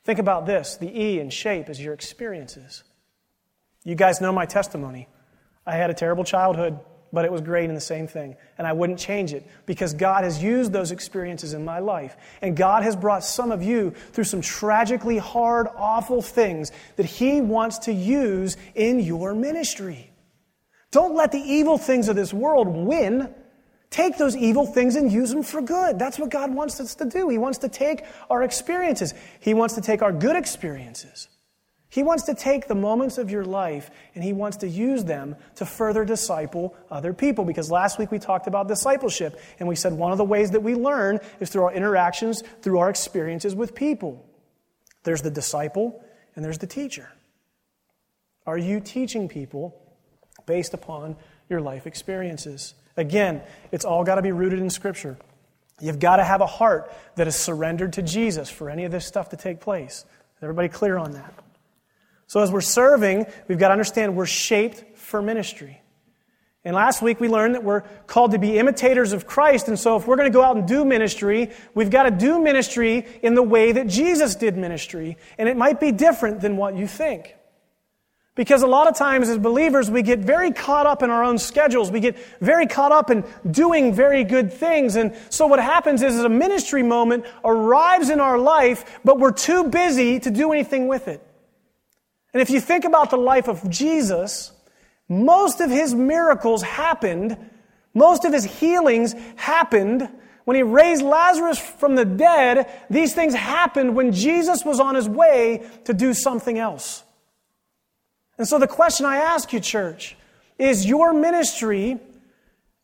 Think 0.04 0.20
about 0.20 0.46
this 0.46 0.76
the 0.78 0.88
E 0.88 1.20
in 1.20 1.30
shape 1.30 1.70
is 1.70 1.80
your 1.82 1.94
experiences. 1.94 2.84
You 3.84 3.96
guys 3.96 4.22
know 4.22 4.32
my 4.32 4.46
testimony. 4.46 5.08
I 5.66 5.76
had 5.76 5.90
a 5.90 5.94
terrible 5.94 6.24
childhood, 6.24 6.80
but 7.12 7.26
it 7.26 7.32
was 7.32 7.42
great 7.42 7.70
in 7.70 7.76
the 7.76 7.82
same 7.82 8.08
thing. 8.08 8.36
And 8.58 8.66
I 8.66 8.74
wouldn't 8.74 9.00
change 9.00 9.34
it 9.34 9.46
because 9.66 9.94
God 9.94 10.24
has 10.24 10.42
used 10.42 10.74
those 10.74 10.92
experiences 10.92 11.54
in 11.54 11.64
my 11.64 11.80
life. 11.80 12.16
And 12.42 12.56
God 12.56 12.84
has 12.84 12.96
brought 12.96 13.24
some 13.24 13.52
of 13.52 13.62
you 13.62 13.92
through 14.12 14.24
some 14.26 14.42
tragically 14.42 15.18
hard, 15.18 15.68
awful 15.76 16.22
things 16.22 16.72
that 16.96 17.06
He 17.06 17.40
wants 17.40 17.80
to 17.80 17.94
use 17.94 18.58
in 18.76 19.00
your 19.00 19.34
ministry. 19.34 20.10
Don't 20.92 21.16
let 21.16 21.32
the 21.32 21.40
evil 21.40 21.78
things 21.78 22.08
of 22.08 22.16
this 22.16 22.34
world 22.34 22.68
win 22.68 23.34
take 23.94 24.18
those 24.18 24.36
evil 24.36 24.66
things 24.66 24.96
and 24.96 25.12
use 25.12 25.30
them 25.30 25.44
for 25.44 25.62
good. 25.62 26.00
That's 26.00 26.18
what 26.18 26.32
God 26.32 26.54
wants 26.54 26.80
us 26.80 26.96
to 26.96 27.06
do. 27.06 27.30
He 27.30 27.38
wants 27.38 27.60
to 27.60 27.70
take 27.70 28.04
our 28.30 28.44
experiences, 28.44 29.14
He 29.40 29.54
wants 29.54 29.76
to 29.76 29.82
take 29.82 30.02
our 30.02 30.12
good 30.12 30.36
experiences. 30.36 31.30
He 31.94 32.02
wants 32.02 32.24
to 32.24 32.34
take 32.34 32.68
the 32.68 32.74
moments 32.74 33.20
of 33.20 33.30
your 33.30 33.46
life 33.46 33.92
and 34.16 34.24
he 34.24 34.34
wants 34.34 34.58
to 34.58 34.68
use 34.68 35.04
them 35.04 35.36
to 35.58 35.66
further 35.68 36.04
disciple 36.04 36.76
other 36.90 37.14
people. 37.14 37.46
Because 37.46 37.70
last 37.70 38.00
week 38.00 38.12
we 38.12 38.18
talked 38.18 38.48
about 38.48 38.68
discipleship 38.68 39.40
and 39.60 39.70
we 39.70 39.76
said 39.76 39.94
one 39.94 40.12
of 40.12 40.18
the 40.18 40.24
ways 40.24 40.50
that 40.50 40.64
we 40.64 40.74
learn 40.74 41.20
is 41.40 41.52
through 41.52 41.66
our 41.66 41.72
interactions, 41.72 42.42
through 42.64 42.80
our 42.80 42.90
experiences 42.90 43.54
with 43.54 43.76
people. 43.76 44.26
There's 45.04 45.22
the 45.22 45.30
disciple 45.30 46.04
and 46.36 46.44
there's 46.44 46.58
the 46.58 46.66
teacher. 46.66 47.12
Are 48.48 48.58
you 48.58 48.80
teaching 48.80 49.30
people 49.30 49.80
based 50.48 50.74
upon 50.74 51.16
your 51.48 51.62
life 51.62 51.86
experiences? 51.86 52.74
Again, 52.96 53.42
it's 53.72 53.86
all 53.86 54.04
got 54.04 54.16
to 54.16 54.22
be 54.22 54.32
rooted 54.32 54.60
in 54.60 54.70
Scripture. 54.70 55.18
You've 55.82 56.00
got 56.00 56.18
to 56.18 56.24
have 56.24 56.42
a 56.42 56.46
heart 56.46 56.92
that 57.16 57.28
is 57.28 57.36
surrendered 57.36 57.94
to 57.94 58.02
Jesus 58.02 58.50
for 58.50 58.70
any 58.70 58.86
of 58.86 58.92
this 58.92 59.06
stuff 59.06 59.30
to 59.30 59.38
take 59.38 59.60
place. 59.60 60.06
Is 60.38 60.44
everybody 60.44 60.70
clear 60.70 60.98
on 60.98 61.12
that? 61.14 61.34
So, 62.28 62.40
as 62.42 62.52
we're 62.52 62.62
serving, 62.62 63.26
we've 63.48 63.60
got 63.60 63.70
to 63.70 63.74
understand 63.74 64.16
we're 64.16 64.26
shaped 64.26 64.98
for 64.98 65.22
ministry. 65.22 65.82
And 66.66 66.76
last 66.76 67.02
week 67.02 67.20
we 67.20 67.28
learned 67.28 67.56
that 67.56 67.64
we're 67.64 67.82
called 68.08 68.32
to 68.32 68.40
be 68.40 68.58
imitators 68.58 69.12
of 69.12 69.28
Christ. 69.28 69.68
And 69.68 69.78
so, 69.78 69.98
if 69.98 70.08
we're 70.08 70.16
going 70.16 70.32
to 70.32 70.36
go 70.36 70.44
out 70.44 70.56
and 70.56 70.68
do 70.68 70.86
ministry, 70.86 71.52
we've 71.74 71.90
got 71.90 72.04
to 72.04 72.12
do 72.12 72.40
ministry 72.40 73.06
in 73.22 73.34
the 73.34 73.44
way 73.44 73.72
that 73.74 73.88
Jesus 73.88 74.36
did 74.36 74.56
ministry. 74.58 75.18
And 75.38 75.50
it 75.50 75.58
might 75.58 75.80
be 75.80 75.92
different 75.92 76.40
than 76.40 76.56
what 76.56 76.78
you 76.78 76.88
think. 76.88 77.36
Because 78.36 78.64
a 78.64 78.68
lot 78.68 78.88
of 78.88 78.96
times 78.96 79.30
as 79.30 79.38
believers, 79.38 79.92
we 79.92 80.02
get 80.02 80.20
very 80.20 80.52
caught 80.52 80.88
up 80.88 81.04
in 81.04 81.12
our 81.12 81.24
own 81.24 81.38
schedules. 81.38 81.92
We 81.92 82.00
get 82.00 82.18
very 82.42 82.66
caught 82.66 82.92
up 82.92 83.12
in 83.12 83.24
doing 83.50 83.94
very 83.94 84.24
good 84.24 84.52
things. 84.52 84.96
And 84.96 85.16
so 85.30 85.46
what 85.46 85.60
happens 85.60 86.02
is 86.02 86.18
a 86.20 86.30
ministry 86.30 86.82
moment 86.82 87.26
arrives 87.46 88.10
in 88.10 88.20
our 88.20 88.40
life, 88.40 89.00
but 89.06 89.20
we're 89.20 89.34
too 89.34 89.66
busy 89.66 90.20
to 90.20 90.32
do 90.32 90.52
anything 90.52 90.88
with 90.88 91.08
it. 91.08 91.26
And 92.34 92.42
if 92.42 92.50
you 92.50 92.60
think 92.60 92.86
about 92.86 93.12
the 93.12 93.18
life 93.18 93.48
of 93.48 93.70
Jesus, 93.70 94.52
most 95.08 95.62
of 95.62 95.70
his 95.70 95.94
miracles 95.94 96.64
happened, 96.64 97.38
most 97.94 98.26
of 98.26 98.34
his 98.34 98.46
healings 98.46 99.14
happened 99.36 100.10
when 100.46 100.56
he 100.56 100.64
raised 100.64 101.04
Lazarus 101.04 101.60
from 101.60 101.94
the 101.94 102.06
dead. 102.06 102.68
These 102.90 103.14
things 103.14 103.36
happened 103.36 103.96
when 103.96 104.12
Jesus 104.12 104.66
was 104.66 104.80
on 104.80 104.96
his 104.96 105.08
way 105.08 105.64
to 105.86 105.94
do 105.94 106.16
something 106.16 106.58
else. 106.58 107.03
And 108.44 108.48
so 108.50 108.60
the 108.60 108.68
question 108.68 109.06
I 109.06 109.20
ask 109.20 109.54
you, 109.54 109.62
church, 109.62 110.18
is 110.60 110.86
your 110.86 111.14
ministry, 111.14 111.98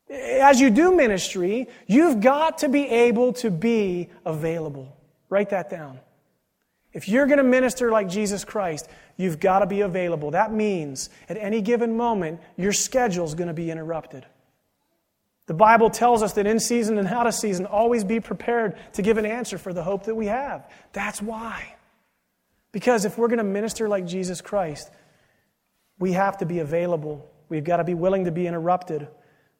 as 0.09 0.61
you 0.61 0.69
do 0.69 0.95
ministry, 0.95 1.67
you've 1.85 2.21
got 2.21 2.59
to 2.59 2.69
be 2.69 2.87
able 2.87 3.33
to 3.33 3.51
be 3.51 4.07
available. 4.25 4.95
Write 5.27 5.49
that 5.49 5.69
down. 5.69 5.99
If 6.93 7.09
you're 7.09 7.25
going 7.25 7.39
to 7.39 7.43
minister 7.43 7.91
like 7.91 8.07
Jesus 8.07 8.45
Christ, 8.45 8.87
you've 9.17 9.41
got 9.41 9.59
to 9.59 9.65
be 9.65 9.81
available. 9.81 10.31
That 10.31 10.53
means 10.53 11.09
at 11.27 11.35
any 11.35 11.61
given 11.61 11.97
moment, 11.97 12.39
your 12.55 12.71
schedule 12.71 13.25
is 13.25 13.35
going 13.35 13.49
to 13.49 13.53
be 13.53 13.69
interrupted. 13.69 14.25
The 15.47 15.55
Bible 15.55 15.89
tells 15.89 16.23
us 16.23 16.31
that 16.35 16.47
in 16.47 16.61
season 16.61 16.97
and 16.97 17.05
out 17.09 17.27
of 17.27 17.33
season, 17.33 17.65
always 17.65 18.05
be 18.05 18.21
prepared 18.21 18.77
to 18.93 19.01
give 19.01 19.17
an 19.17 19.25
answer 19.25 19.57
for 19.57 19.73
the 19.73 19.83
hope 19.83 20.05
that 20.05 20.15
we 20.15 20.27
have. 20.27 20.71
That's 20.93 21.21
why. 21.21 21.75
Because 22.71 23.03
if 23.03 23.17
we're 23.17 23.27
going 23.27 23.39
to 23.39 23.43
minister 23.43 23.89
like 23.89 24.05
Jesus 24.05 24.39
Christ, 24.39 24.89
we 25.99 26.13
have 26.13 26.37
to 26.37 26.45
be 26.45 26.59
available. 26.59 27.29
We've 27.49 27.63
got 27.63 27.77
to 27.77 27.83
be 27.83 27.93
willing 27.93 28.25
to 28.25 28.31
be 28.31 28.47
interrupted. 28.47 29.07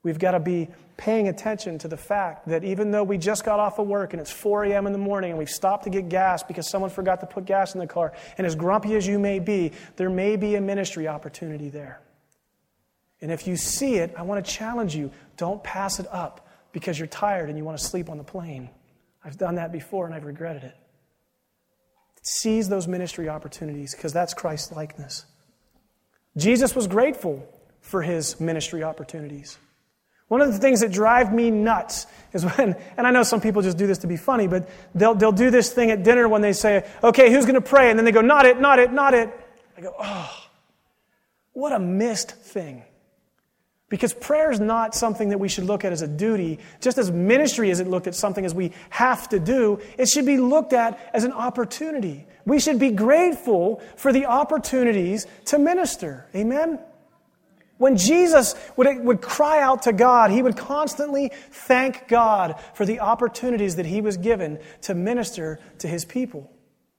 We've 0.02 0.17
got 0.17 0.32
to 0.32 0.39
be 0.39 0.69
paying 0.95 1.28
attention 1.28 1.78
to 1.80 1.89
the 1.89 1.97
fact 1.97 2.47
that 2.47 2.63
even 2.63 2.91
though 2.91 3.04
we 3.04 3.17
just 3.17 3.43
got 3.43 3.60
off 3.60 3.80
of 3.80 3.88
work 3.88 4.13
and 4.13 4.21
it's 4.21 4.32
4 4.32 4.65
a.m. 4.65 4.88
in 4.88 4.93
the 4.93 4.99
morning 4.99 5.32
and 5.32 5.38
we've 5.38 5.49
stopped 5.49 5.84
to 5.84 5.89
get 5.89 6.08
gas 6.08 6.41
because 6.41 6.69
someone 6.69 6.89
forgot 6.89 7.19
to 7.19 7.25
put 7.25 7.45
gas 7.45 7.73
in 7.73 7.80
the 7.80 7.88
car, 7.88 8.13
and 8.38 8.47
as 8.47 8.56
grumpy 8.56 8.95
as 8.95 9.06
you 9.06 9.19
may 9.19 9.39
be, 9.39 9.73
there 9.97 10.10
may 10.10 10.38
be 10.38 10.56
a 10.56 10.62
ministry 10.62 11.08
opportunity 11.08 11.69
there. 11.69 12.02
And 13.21 13.32
if 13.32 13.45
you 13.45 13.58
see 13.58 13.95
it, 13.95 14.13
I 14.17 14.21
want 14.21 14.43
to 14.43 14.49
challenge 14.49 14.95
you 14.95 15.12
don't 15.36 15.62
pass 15.62 15.99
it 15.99 16.08
up 16.10 16.47
because 16.71 16.97
you're 16.97 17.08
tired 17.08 17.49
and 17.49 17.58
you 17.58 17.65
want 17.65 17.78
to 17.78 17.84
sleep 17.84 18.10
on 18.10 18.17
the 18.17 18.23
plane. 18.23 18.69
I've 19.23 19.38
done 19.38 19.56
that 19.56 19.73
before 19.73 20.06
and 20.06 20.15
I've 20.15 20.23
regretted 20.23 20.63
it. 20.63 20.75
Seize 22.21 22.69
those 22.69 22.88
ministry 22.88 23.28
opportunities 23.28 23.93
because 23.93 24.13
that's 24.13 24.34
Christ 24.34 24.71
likeness. 24.71 25.25
Jesus 26.38 26.76
was 26.76 26.88
grateful 26.88 27.48
for 27.82 28.02
his 28.02 28.39
ministry 28.39 28.84
opportunities. 28.84 29.58
One 30.28 30.42
of 30.42 30.54
the 30.54 30.60
things 30.60 30.82
that 30.82 30.92
drive 30.92 31.34
me 31.34 31.50
nuts 31.50 32.06
is 32.34 32.46
when, 32.46 32.76
and 32.98 33.08
I 33.08 33.12
know 33.12 33.24
some 33.24 33.42
people 33.42 33.63
just 33.63 33.78
do 33.78 33.88
this 33.88 34.00
to 34.00 34.08
be 34.08 34.15
funny, 34.15 34.48
but 34.48 34.70
they'll, 34.94 35.15
they'll 35.15 35.32
do 35.32 35.50
this 35.50 35.74
thing 35.74 35.89
at 35.89 36.04
dinner 36.04 36.28
when 36.28 36.42
they 36.42 36.54
say, 36.54 36.88
okay, 37.04 37.32
who's 37.32 37.46
going 37.46 37.56
to 37.56 37.62
pray? 37.62 37.89
And 37.89 37.98
then 37.98 38.06
they 38.06 38.12
go, 38.12 38.22
not 38.22 38.46
it, 38.46 38.62
not 38.62 38.78
it, 38.78 38.94
not 38.94 39.15
it. 39.15 39.32
I 39.76 39.82
go, 39.82 39.96
oh, 40.00 40.48
what 41.54 41.74
a 41.74 41.80
missed 41.80 42.32
thing. 42.32 42.84
Because 43.89 44.13
prayer 44.13 44.52
is 44.52 44.60
not 44.60 44.93
something 44.93 45.30
that 45.30 45.39
we 45.39 45.49
should 45.49 45.63
look 45.63 45.84
at 45.84 45.91
as 45.91 46.04
a 46.04 46.08
duty, 46.08 46.60
just 46.80 46.99
as 46.99 47.12
ministry 47.12 47.71
isn't 47.71 47.89
looked 47.89 48.06
at 48.06 48.13
something 48.13 48.45
as 48.45 48.54
we 48.54 48.71
have 48.91 49.28
to 49.30 49.39
do. 49.39 49.80
It 49.97 50.08
should 50.08 50.28
be 50.28 50.38
looked 50.38 50.73
at 50.73 51.10
as 51.13 51.23
an 51.23 51.34
opportunity. 51.34 52.28
We 52.45 52.60
should 52.60 52.80
be 52.80 52.91
grateful 52.91 53.82
for 53.95 54.13
the 54.13 54.28
opportunities 54.28 55.25
to 55.45 55.58
minister. 55.58 56.28
Amen? 56.36 56.80
When 57.78 57.97
Jesus 57.97 58.56
would, 58.75 59.04
would 59.06 59.21
cry 59.21 59.62
out 59.62 59.84
to 59.84 59.93
God, 59.93 60.32
he 60.32 60.43
would 60.43 60.58
constantly 60.58 61.32
thank 61.49 62.08
God 62.08 62.60
for 62.73 62.86
the 62.86 62.99
opportunities 62.99 63.78
that 63.78 63.86
he 63.86 64.02
was 64.02 64.17
given 64.17 64.60
to 64.82 64.93
minister 64.93 65.60
to 65.80 65.88
his 65.88 66.06
people. 66.06 66.52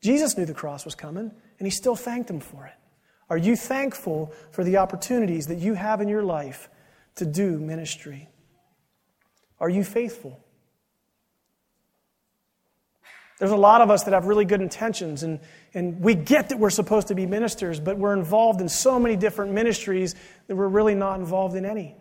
Jesus 0.02 0.36
knew 0.36 0.46
the 0.46 0.54
cross 0.54 0.84
was 0.84 0.94
coming, 0.94 1.30
and 1.58 1.66
he 1.66 1.70
still 1.70 1.94
thanked 1.94 2.30
him 2.30 2.40
for 2.40 2.66
it. 2.66 2.72
Are 3.28 3.36
you 3.36 3.54
thankful 3.56 4.32
for 4.50 4.64
the 4.64 4.78
opportunities 4.78 5.46
that 5.48 5.58
you 5.58 5.74
have 5.74 6.00
in 6.00 6.08
your 6.08 6.22
life 6.22 6.68
to 7.16 7.26
do 7.26 7.58
ministry? 7.58 8.28
Are 9.58 9.68
you 9.68 9.84
faithful? 9.84 10.42
There's 13.38 13.52
a 13.52 13.56
lot 13.56 13.80
of 13.80 13.90
us 13.90 14.04
that 14.04 14.12
have 14.12 14.26
really 14.26 14.44
good 14.44 14.60
intentions, 14.60 15.22
and, 15.22 15.40
and 15.72 16.00
we 16.00 16.14
get 16.14 16.50
that 16.50 16.58
we're 16.58 16.68
supposed 16.68 17.08
to 17.08 17.14
be 17.14 17.24
ministers, 17.24 17.80
but 17.80 17.96
we're 17.96 18.12
involved 18.12 18.60
in 18.60 18.68
so 18.68 19.00
many 19.00 19.16
different 19.16 19.52
ministries 19.52 20.14
that 20.46 20.56
we're 20.56 20.68
really 20.68 20.94
not 20.94 21.20
involved 21.20 21.56
in 21.56 21.64
any. 21.64 21.96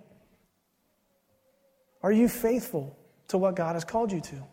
Are 2.03 2.11
you 2.11 2.27
faithful 2.27 2.97
to 3.29 3.37
what 3.37 3.55
God 3.55 3.75
has 3.75 3.85
called 3.85 4.11
you 4.11 4.19
to? 4.19 4.43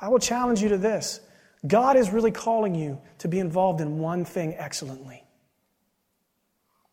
I 0.00 0.08
will 0.08 0.18
challenge 0.18 0.62
you 0.62 0.70
to 0.70 0.78
this 0.78 1.20
God 1.66 1.96
is 1.96 2.10
really 2.10 2.30
calling 2.30 2.74
you 2.74 3.00
to 3.18 3.28
be 3.28 3.38
involved 3.38 3.80
in 3.80 3.98
one 3.98 4.24
thing 4.24 4.54
excellently. 4.56 5.24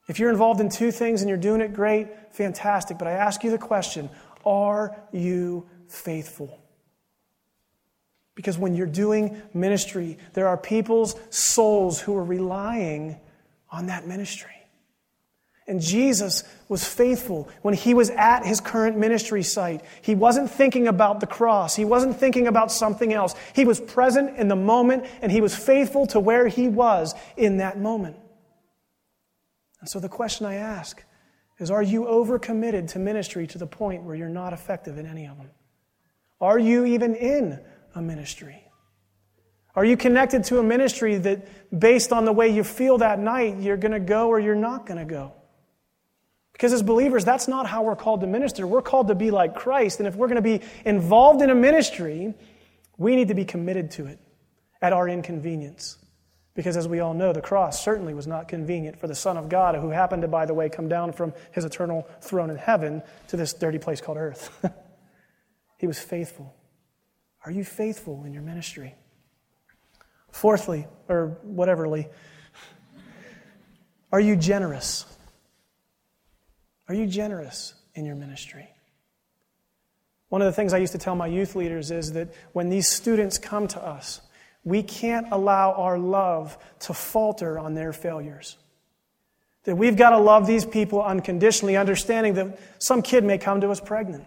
If 0.08 0.20
you're 0.20 0.30
involved 0.30 0.62
in 0.62 0.70
two 0.70 0.92
things 0.92 1.22
and 1.22 1.30
you're 1.30 1.38
doing 1.38 1.62
it 1.62 1.74
great, 1.74 2.08
fantastic. 2.32 2.98
But 2.98 3.08
I 3.08 3.14
ask 3.14 3.44
you 3.44 3.52
the 3.52 3.58
question 3.58 4.10
are 4.46 4.96
you 5.12 5.68
faithful? 5.88 6.60
Because 8.36 8.58
when 8.58 8.76
you're 8.76 8.86
doing 8.86 9.42
ministry, 9.54 10.18
there 10.34 10.48
are 10.48 10.58
people's 10.58 11.16
souls 11.30 12.00
who 12.02 12.16
are 12.16 12.24
relying 12.24 13.18
on 13.72 13.88
that 13.88 14.06
ministry. 14.06 14.52
And 15.68 15.82
Jesus 15.82 16.44
was 16.70 16.86
faithful 16.86 17.50
when 17.64 17.74
he 17.74 17.96
was 17.96 18.12
at 18.12 18.46
his 18.46 18.62
current 18.62 18.98
ministry 18.98 19.42
site. 19.42 19.82
He 20.04 20.14
wasn't 20.14 20.52
thinking 20.52 20.88
about 20.88 21.22
the 21.22 21.28
cross. 21.28 21.76
He 21.76 21.86
wasn't 21.86 22.20
thinking 22.20 22.46
about 22.46 22.72
something 22.72 23.12
else. 23.12 23.34
He 23.56 23.66
was 23.66 23.80
present 23.80 24.38
in 24.38 24.48
the 24.48 24.56
moment 24.56 25.06
and 25.24 25.32
he 25.32 25.42
was 25.42 25.56
faithful 25.56 26.06
to 26.08 26.20
where 26.20 26.48
he 26.48 26.68
was 26.68 27.16
in 27.36 27.58
that 27.58 27.80
moment. 27.80 28.18
And 29.86 29.90
so 29.92 30.00
the 30.00 30.10
question 30.10 30.48
I 30.48 30.56
ask 30.56 31.04
is 31.60 31.70
Are 31.70 31.84
you 31.84 32.06
overcommitted 32.06 32.94
to 32.94 33.00
ministry 33.00 33.46
to 33.46 33.60
the 33.60 33.68
point 33.68 34.02
where 34.02 34.16
you're 34.16 34.28
not 34.28 34.52
effective 34.52 34.98
in 34.98 35.06
any 35.06 35.28
of 35.28 35.38
them? 35.38 35.52
Are 36.42 36.58
you 36.58 36.86
even 36.86 37.14
in 37.14 37.64
a 37.94 38.02
ministry? 38.02 38.64
Are 39.76 39.86
you 39.86 39.96
connected 39.96 40.46
to 40.46 40.58
a 40.58 40.64
ministry 40.64 41.20
that, 41.20 41.80
based 41.80 42.12
on 42.12 42.26
the 42.26 42.34
way 42.34 42.50
you 42.50 42.64
feel 42.64 42.98
that 42.98 43.20
night, 43.20 43.60
you're 43.60 43.78
going 43.78 43.92
to 43.92 44.00
go 44.00 44.28
or 44.30 44.40
you're 44.40 44.56
not 44.56 44.88
going 44.88 44.98
to 44.98 45.06
go? 45.06 45.34
Because 46.54 46.74
as 46.74 46.82
believers, 46.82 47.24
that's 47.24 47.48
not 47.48 47.68
how 47.68 47.84
we're 47.84 47.96
called 47.96 48.22
to 48.22 48.28
minister. 48.28 48.66
We're 48.66 48.82
called 48.82 49.10
to 49.10 49.16
be 49.16 49.30
like 49.30 49.54
Christ. 49.54 50.00
And 50.00 50.08
if 50.08 50.16
we're 50.16 50.30
going 50.30 50.42
to 50.44 50.58
be 50.58 50.62
involved 50.84 51.44
in 51.44 51.52
a 51.52 51.56
ministry, 51.56 52.34
we 52.98 53.16
need 53.16 53.28
to 53.28 53.36
be 53.36 53.46
committed 53.46 53.92
to 53.92 54.08
it 54.08 54.18
at 54.82 54.94
our 54.94 55.08
inconvenience. 55.08 56.00
Because 56.56 56.78
as 56.78 56.88
we 56.88 57.02
all 57.02 57.14
know, 57.14 57.34
the 57.34 57.42
cross 57.42 57.84
certainly 57.84 58.14
was 58.14 58.28
not 58.28 58.48
convenient 58.48 58.98
for 58.98 59.08
the 59.08 59.16
Son 59.16 59.36
of 59.36 59.50
God, 59.50 59.76
who 59.76 59.90
happened 59.90 60.22
to, 60.22 60.28
by 60.30 60.46
the 60.46 60.54
way, 60.54 60.70
come 60.70 60.88
down 60.88 61.12
from 61.12 61.34
his 61.52 61.66
eternal 61.66 62.08
throne 62.22 62.50
in 62.50 62.56
heaven 62.56 63.04
to 63.28 63.38
this 63.38 63.54
dirty 63.54 63.78
place 63.78 64.00
called 64.00 64.18
earth. 64.18 64.50
he 65.78 65.86
was 65.86 66.00
faithful. 66.00 66.56
Are 67.46 67.52
you 67.52 67.66
faithful 67.66 68.24
in 68.24 68.34
your 68.34 68.42
ministry? 68.42 68.96
Fourthly, 70.32 70.88
or 71.10 71.38
whateverly, 71.44 72.08
are 74.12 74.20
you 74.20 74.38
generous? 74.38 75.06
Are 76.88 76.96
you 76.96 77.06
generous 77.06 77.74
in 77.96 78.06
your 78.06 78.16
ministry? 78.16 78.70
One 80.30 80.42
of 80.42 80.46
the 80.46 80.54
things 80.54 80.74
I 80.74 80.78
used 80.78 80.94
to 80.94 80.98
tell 80.98 81.16
my 81.16 81.28
youth 81.28 81.56
leaders 81.56 81.92
is 81.92 82.14
that 82.14 82.34
when 82.54 82.70
these 82.70 82.88
students 82.88 83.38
come 83.38 83.68
to 83.70 83.82
us, 83.82 84.22
we 84.66 84.84
can't 84.84 85.28
allow 85.32 85.74
our 85.74 85.98
love 85.98 86.58
to 86.80 86.94
falter 86.94 87.58
on 87.58 87.76
their 87.76 87.94
failures. 87.94 88.58
That 89.64 89.76
we've 89.76 89.96
got 89.96 90.10
to 90.10 90.18
love 90.18 90.46
these 90.46 90.66
people 90.66 91.02
unconditionally, 91.02 91.78
understanding 91.78 92.34
that 92.34 92.60
some 92.80 93.02
kid 93.02 93.24
may 93.24 93.38
come 93.38 93.62
to 93.62 93.70
us 93.70 93.80
pregnant. 93.80 94.26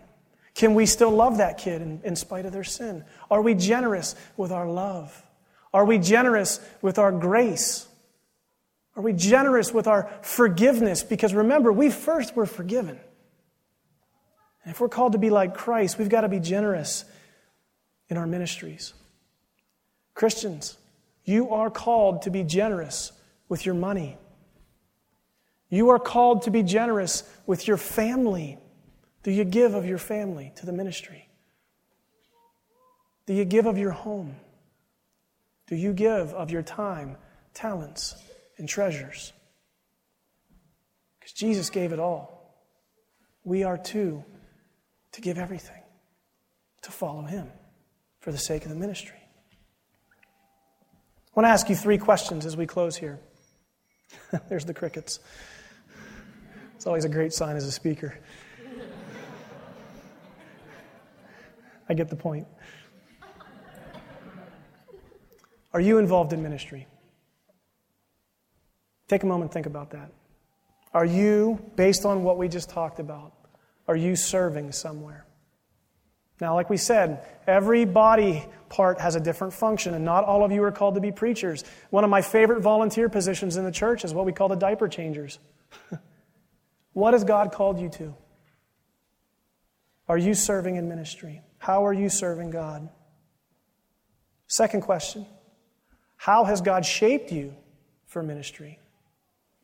Can 0.55 0.75
we 0.75 0.87
still 0.87 1.11
love 1.11 1.39
that 1.39 1.59
kid 1.59 1.83
in, 1.83 2.01
in 2.05 2.17
spite 2.17 2.47
of 2.47 2.53
their 2.53 2.65
sin? 2.65 3.05
Are 3.31 3.43
we 3.43 3.55
generous 3.55 4.15
with 4.37 4.51
our 4.51 4.69
love? 4.69 5.23
Are 5.75 5.85
we 5.85 5.99
generous 5.99 6.61
with 6.81 6.99
our 6.99 7.13
grace? 7.13 7.87
Are 8.97 9.03
we 9.03 9.13
generous 9.13 9.73
with 9.73 9.87
our 9.87 10.11
forgiveness? 10.23 11.03
Because 11.03 11.35
remember, 11.35 11.73
we 11.73 11.91
first 11.91 12.35
were 12.35 12.47
forgiven. 12.47 12.99
And 14.65 14.75
if 14.75 14.81
we're 14.81 14.89
called 14.89 15.13
to 15.13 15.19
be 15.19 15.31
like 15.31 15.55
Christ, 15.55 15.99
we've 15.99 16.09
got 16.09 16.23
to 16.23 16.29
be 16.29 16.41
generous 16.41 17.05
in 18.09 18.17
our 18.17 18.27
ministries. 18.27 18.95
Christians, 20.19 20.77
you 21.25 21.51
are 21.51 21.71
called 21.71 22.23
to 22.23 22.31
be 22.31 22.43
generous 22.43 23.13
with 23.49 23.65
your 23.65 23.77
money. 23.77 24.17
You 25.71 25.91
are 25.91 26.01
called 26.01 26.43
to 26.43 26.51
be 26.51 26.65
generous 26.65 27.23
with 27.47 27.69
your 27.69 27.77
family. 27.77 28.59
Do 29.23 29.31
you 29.31 29.45
give 29.45 29.75
of 29.75 29.87
your 29.87 29.99
family 29.99 30.53
to 30.57 30.67
the 30.67 30.73
ministry? 30.73 31.29
Do 33.27 33.33
you 33.33 33.45
give 33.45 33.67
of 33.67 33.79
your 33.79 33.93
home? 33.93 34.35
Do 35.69 35.77
you 35.77 35.93
give 35.93 36.35
of 36.35 36.51
your 36.51 36.63
time, 36.63 37.17
talents, 37.55 38.17
and 38.57 38.69
treasures? 38.69 39.33
Because 41.21 41.33
Jesus 41.33 41.71
gave 41.71 41.93
it 41.93 42.01
all. 42.01 42.59
We 43.45 43.63
are 43.63 43.79
too 43.79 44.25
to 45.13 45.21
give 45.21 45.39
everything, 45.39 45.83
to 46.83 46.91
follow 46.91 47.23
Him 47.23 47.53
for 48.19 48.33
the 48.33 48.39
sake 48.39 48.65
of 48.65 48.71
the 48.71 48.75
ministry. 48.75 49.15
I 51.39 51.41
want 51.41 51.51
to 51.51 51.53
ask 51.53 51.69
you 51.69 51.77
three 51.77 51.99
questions 51.99 52.45
as 52.47 52.57
we 52.57 52.67
close 52.67 52.97
here. 52.97 53.21
There's 54.49 54.65
the 54.65 54.75
crickets. 54.75 55.21
It's 56.75 56.85
always 56.85 57.05
a 57.05 57.09
great 57.09 57.33
sign 57.33 57.55
as 57.55 57.65
a 57.65 57.71
speaker. 57.71 58.19
I 61.89 61.95
get 61.95 62.09
the 62.09 62.17
point. 62.17 62.49
Are 65.73 65.81
you 65.81 65.99
involved 65.99 66.33
in 66.33 66.43
ministry? 66.43 66.89
Take 69.07 69.23
a 69.23 69.27
moment, 69.27 69.53
think 69.53 69.67
about 69.67 69.91
that. 69.91 70.11
Are 70.93 71.07
you, 71.07 71.65
based 71.77 72.05
on 72.05 72.25
what 72.25 72.37
we 72.37 72.49
just 72.49 72.69
talked 72.69 72.99
about, 72.99 73.33
are 73.87 73.95
you 73.95 74.17
serving 74.17 74.73
somewhere? 74.73 75.25
Now, 76.41 76.55
like 76.55 76.71
we 76.71 76.77
said, 76.77 77.27
every 77.47 77.85
body 77.85 78.47
part 78.69 79.01
has 79.01 79.17
a 79.17 79.21
different 79.21 79.53
function, 79.53 79.95
and 79.95 80.05
not 80.05 80.25
all 80.25 80.45
of 80.45 80.53
you 80.53 80.63
are 80.63 80.71
called 80.71 80.95
to 80.95 81.01
be 81.01 81.11
preachers. 81.11 81.65
One 81.91 82.05
of 82.05 82.11
my 82.11 82.23
favorite 82.23 82.61
volunteer 82.61 83.09
positions 83.09 83.57
in 83.57 83.65
the 83.65 83.73
church 83.73 84.05
is 84.05 84.15
what 84.15 84.25
we 84.25 84.33
call 84.33 84.49
the 84.49 84.57
diaper 84.57 84.89
changers. 84.89 85.39
what 86.93 87.15
has 87.15 87.25
God 87.25 87.53
called 87.53 87.81
you 87.81 87.89
to? 87.91 88.15
Are 90.09 90.19
you 90.19 90.35
serving 90.35 90.77
in 90.77 90.89
ministry? 90.89 91.43
How 91.59 91.85
are 91.85 91.93
you 91.93 92.09
serving 92.09 92.51
God? 92.51 92.89
Second 94.47 94.83
question 94.83 95.27
How 96.17 96.45
has 96.45 96.61
God 96.61 96.87
shaped 96.87 97.33
you 97.33 97.55
for 98.07 98.23
ministry? 98.23 98.79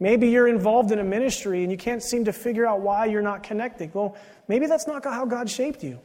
Maybe 0.00 0.28
you're 0.28 0.48
involved 0.48 0.90
in 0.90 0.98
a 0.98 1.04
ministry 1.04 1.62
and 1.62 1.70
you 1.70 1.78
can't 1.78 2.02
seem 2.02 2.24
to 2.24 2.32
figure 2.32 2.66
out 2.66 2.80
why 2.80 3.06
you're 3.06 3.22
not 3.22 3.44
connecting. 3.44 3.90
Well, 3.94 4.16
maybe 4.48 4.66
that's 4.66 4.88
not 4.88 5.04
how 5.04 5.24
God 5.24 5.48
shaped 5.48 5.84
you. 5.84 6.00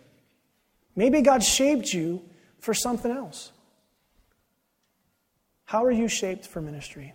Maybe 0.99 1.21
God 1.21 1.41
shaped 1.41 1.93
you 1.93 2.21
for 2.59 2.73
something 2.73 3.09
else. 3.09 3.53
How 5.63 5.85
are 5.85 5.91
you 5.91 6.09
shaped 6.09 6.45
for 6.45 6.59
ministry? 6.59 7.13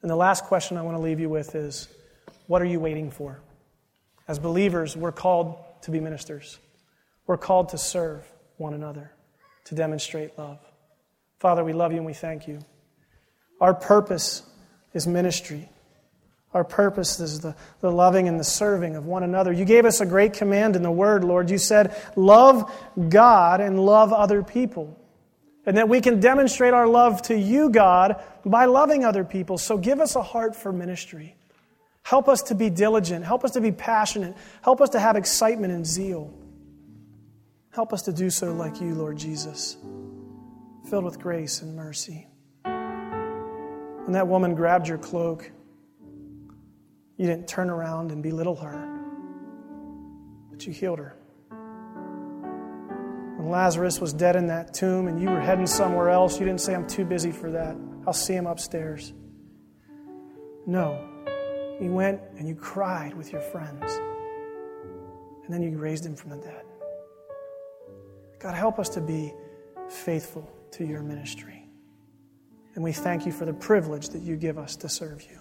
And 0.00 0.10
the 0.10 0.16
last 0.16 0.44
question 0.44 0.78
I 0.78 0.82
want 0.82 0.96
to 0.96 1.02
leave 1.02 1.20
you 1.20 1.28
with 1.28 1.54
is 1.54 1.86
what 2.46 2.62
are 2.62 2.64
you 2.64 2.80
waiting 2.80 3.10
for? 3.10 3.42
As 4.26 4.38
believers, 4.38 4.96
we're 4.96 5.12
called 5.12 5.58
to 5.82 5.90
be 5.90 6.00
ministers. 6.00 6.58
We're 7.26 7.36
called 7.36 7.68
to 7.68 7.78
serve 7.78 8.26
one 8.56 8.72
another, 8.72 9.12
to 9.66 9.74
demonstrate 9.74 10.38
love. 10.38 10.60
Father, 11.40 11.62
we 11.62 11.74
love 11.74 11.92
you 11.92 11.98
and 11.98 12.06
we 12.06 12.14
thank 12.14 12.48
you. 12.48 12.58
Our 13.60 13.74
purpose 13.74 14.44
is 14.94 15.06
ministry. 15.06 15.68
Our 16.54 16.62
purpose 16.62 17.18
is 17.18 17.40
the, 17.40 17.56
the 17.80 17.90
loving 17.90 18.28
and 18.28 18.38
the 18.38 18.44
serving 18.44 18.94
of 18.94 19.06
one 19.06 19.24
another. 19.24 19.52
You 19.52 19.64
gave 19.64 19.84
us 19.84 20.00
a 20.00 20.06
great 20.06 20.34
command 20.34 20.76
in 20.76 20.82
the 20.84 20.90
Word, 20.90 21.24
Lord. 21.24 21.50
You 21.50 21.58
said, 21.58 21.96
Love 22.14 22.72
God 23.08 23.60
and 23.60 23.84
love 23.84 24.12
other 24.12 24.44
people. 24.44 24.96
And 25.66 25.76
that 25.78 25.88
we 25.88 26.00
can 26.00 26.20
demonstrate 26.20 26.72
our 26.72 26.86
love 26.86 27.22
to 27.22 27.36
you, 27.36 27.70
God, 27.70 28.22
by 28.44 28.66
loving 28.66 29.04
other 29.04 29.24
people. 29.24 29.58
So 29.58 29.76
give 29.76 29.98
us 29.98 30.14
a 30.14 30.22
heart 30.22 30.54
for 30.54 30.72
ministry. 30.72 31.34
Help 32.04 32.28
us 32.28 32.42
to 32.42 32.54
be 32.54 32.70
diligent. 32.70 33.24
Help 33.24 33.44
us 33.44 33.52
to 33.52 33.60
be 33.60 33.72
passionate. 33.72 34.36
Help 34.62 34.80
us 34.80 34.90
to 34.90 35.00
have 35.00 35.16
excitement 35.16 35.72
and 35.72 35.84
zeal. 35.84 36.32
Help 37.72 37.92
us 37.92 38.02
to 38.02 38.12
do 38.12 38.30
so 38.30 38.52
like 38.52 38.80
you, 38.80 38.94
Lord 38.94 39.16
Jesus, 39.16 39.76
filled 40.88 41.04
with 41.04 41.18
grace 41.18 41.62
and 41.62 41.74
mercy. 41.74 42.28
When 42.62 44.12
that 44.12 44.28
woman 44.28 44.54
grabbed 44.54 44.86
your 44.86 44.98
cloak, 44.98 45.50
you 47.16 47.26
didn't 47.26 47.46
turn 47.46 47.70
around 47.70 48.10
and 48.10 48.22
belittle 48.22 48.56
her, 48.56 48.88
but 50.50 50.66
you 50.66 50.72
healed 50.72 50.98
her. 50.98 51.16
When 53.36 53.48
Lazarus 53.50 54.00
was 54.00 54.12
dead 54.12 54.36
in 54.36 54.46
that 54.48 54.74
tomb 54.74 55.06
and 55.06 55.20
you 55.20 55.28
were 55.28 55.40
heading 55.40 55.66
somewhere 55.66 56.10
else, 56.10 56.38
you 56.40 56.46
didn't 56.46 56.60
say, 56.60 56.74
I'm 56.74 56.86
too 56.86 57.04
busy 57.04 57.30
for 57.30 57.50
that. 57.50 57.76
I'll 58.06 58.12
see 58.12 58.34
him 58.34 58.46
upstairs. 58.46 59.12
No. 60.66 61.08
You 61.80 61.92
went 61.92 62.20
and 62.38 62.48
you 62.48 62.54
cried 62.54 63.14
with 63.14 63.32
your 63.32 63.42
friends. 63.42 63.92
And 65.44 65.52
then 65.52 65.62
you 65.62 65.76
raised 65.76 66.06
him 66.06 66.16
from 66.16 66.30
the 66.30 66.36
dead. 66.38 66.64
God, 68.38 68.54
help 68.54 68.78
us 68.78 68.88
to 68.90 69.00
be 69.00 69.32
faithful 69.88 70.50
to 70.72 70.84
your 70.84 71.02
ministry. 71.02 71.66
And 72.74 72.82
we 72.82 72.92
thank 72.92 73.26
you 73.26 73.32
for 73.32 73.44
the 73.44 73.52
privilege 73.52 74.08
that 74.10 74.22
you 74.22 74.36
give 74.36 74.58
us 74.58 74.76
to 74.76 74.88
serve 74.88 75.22
you. 75.30 75.40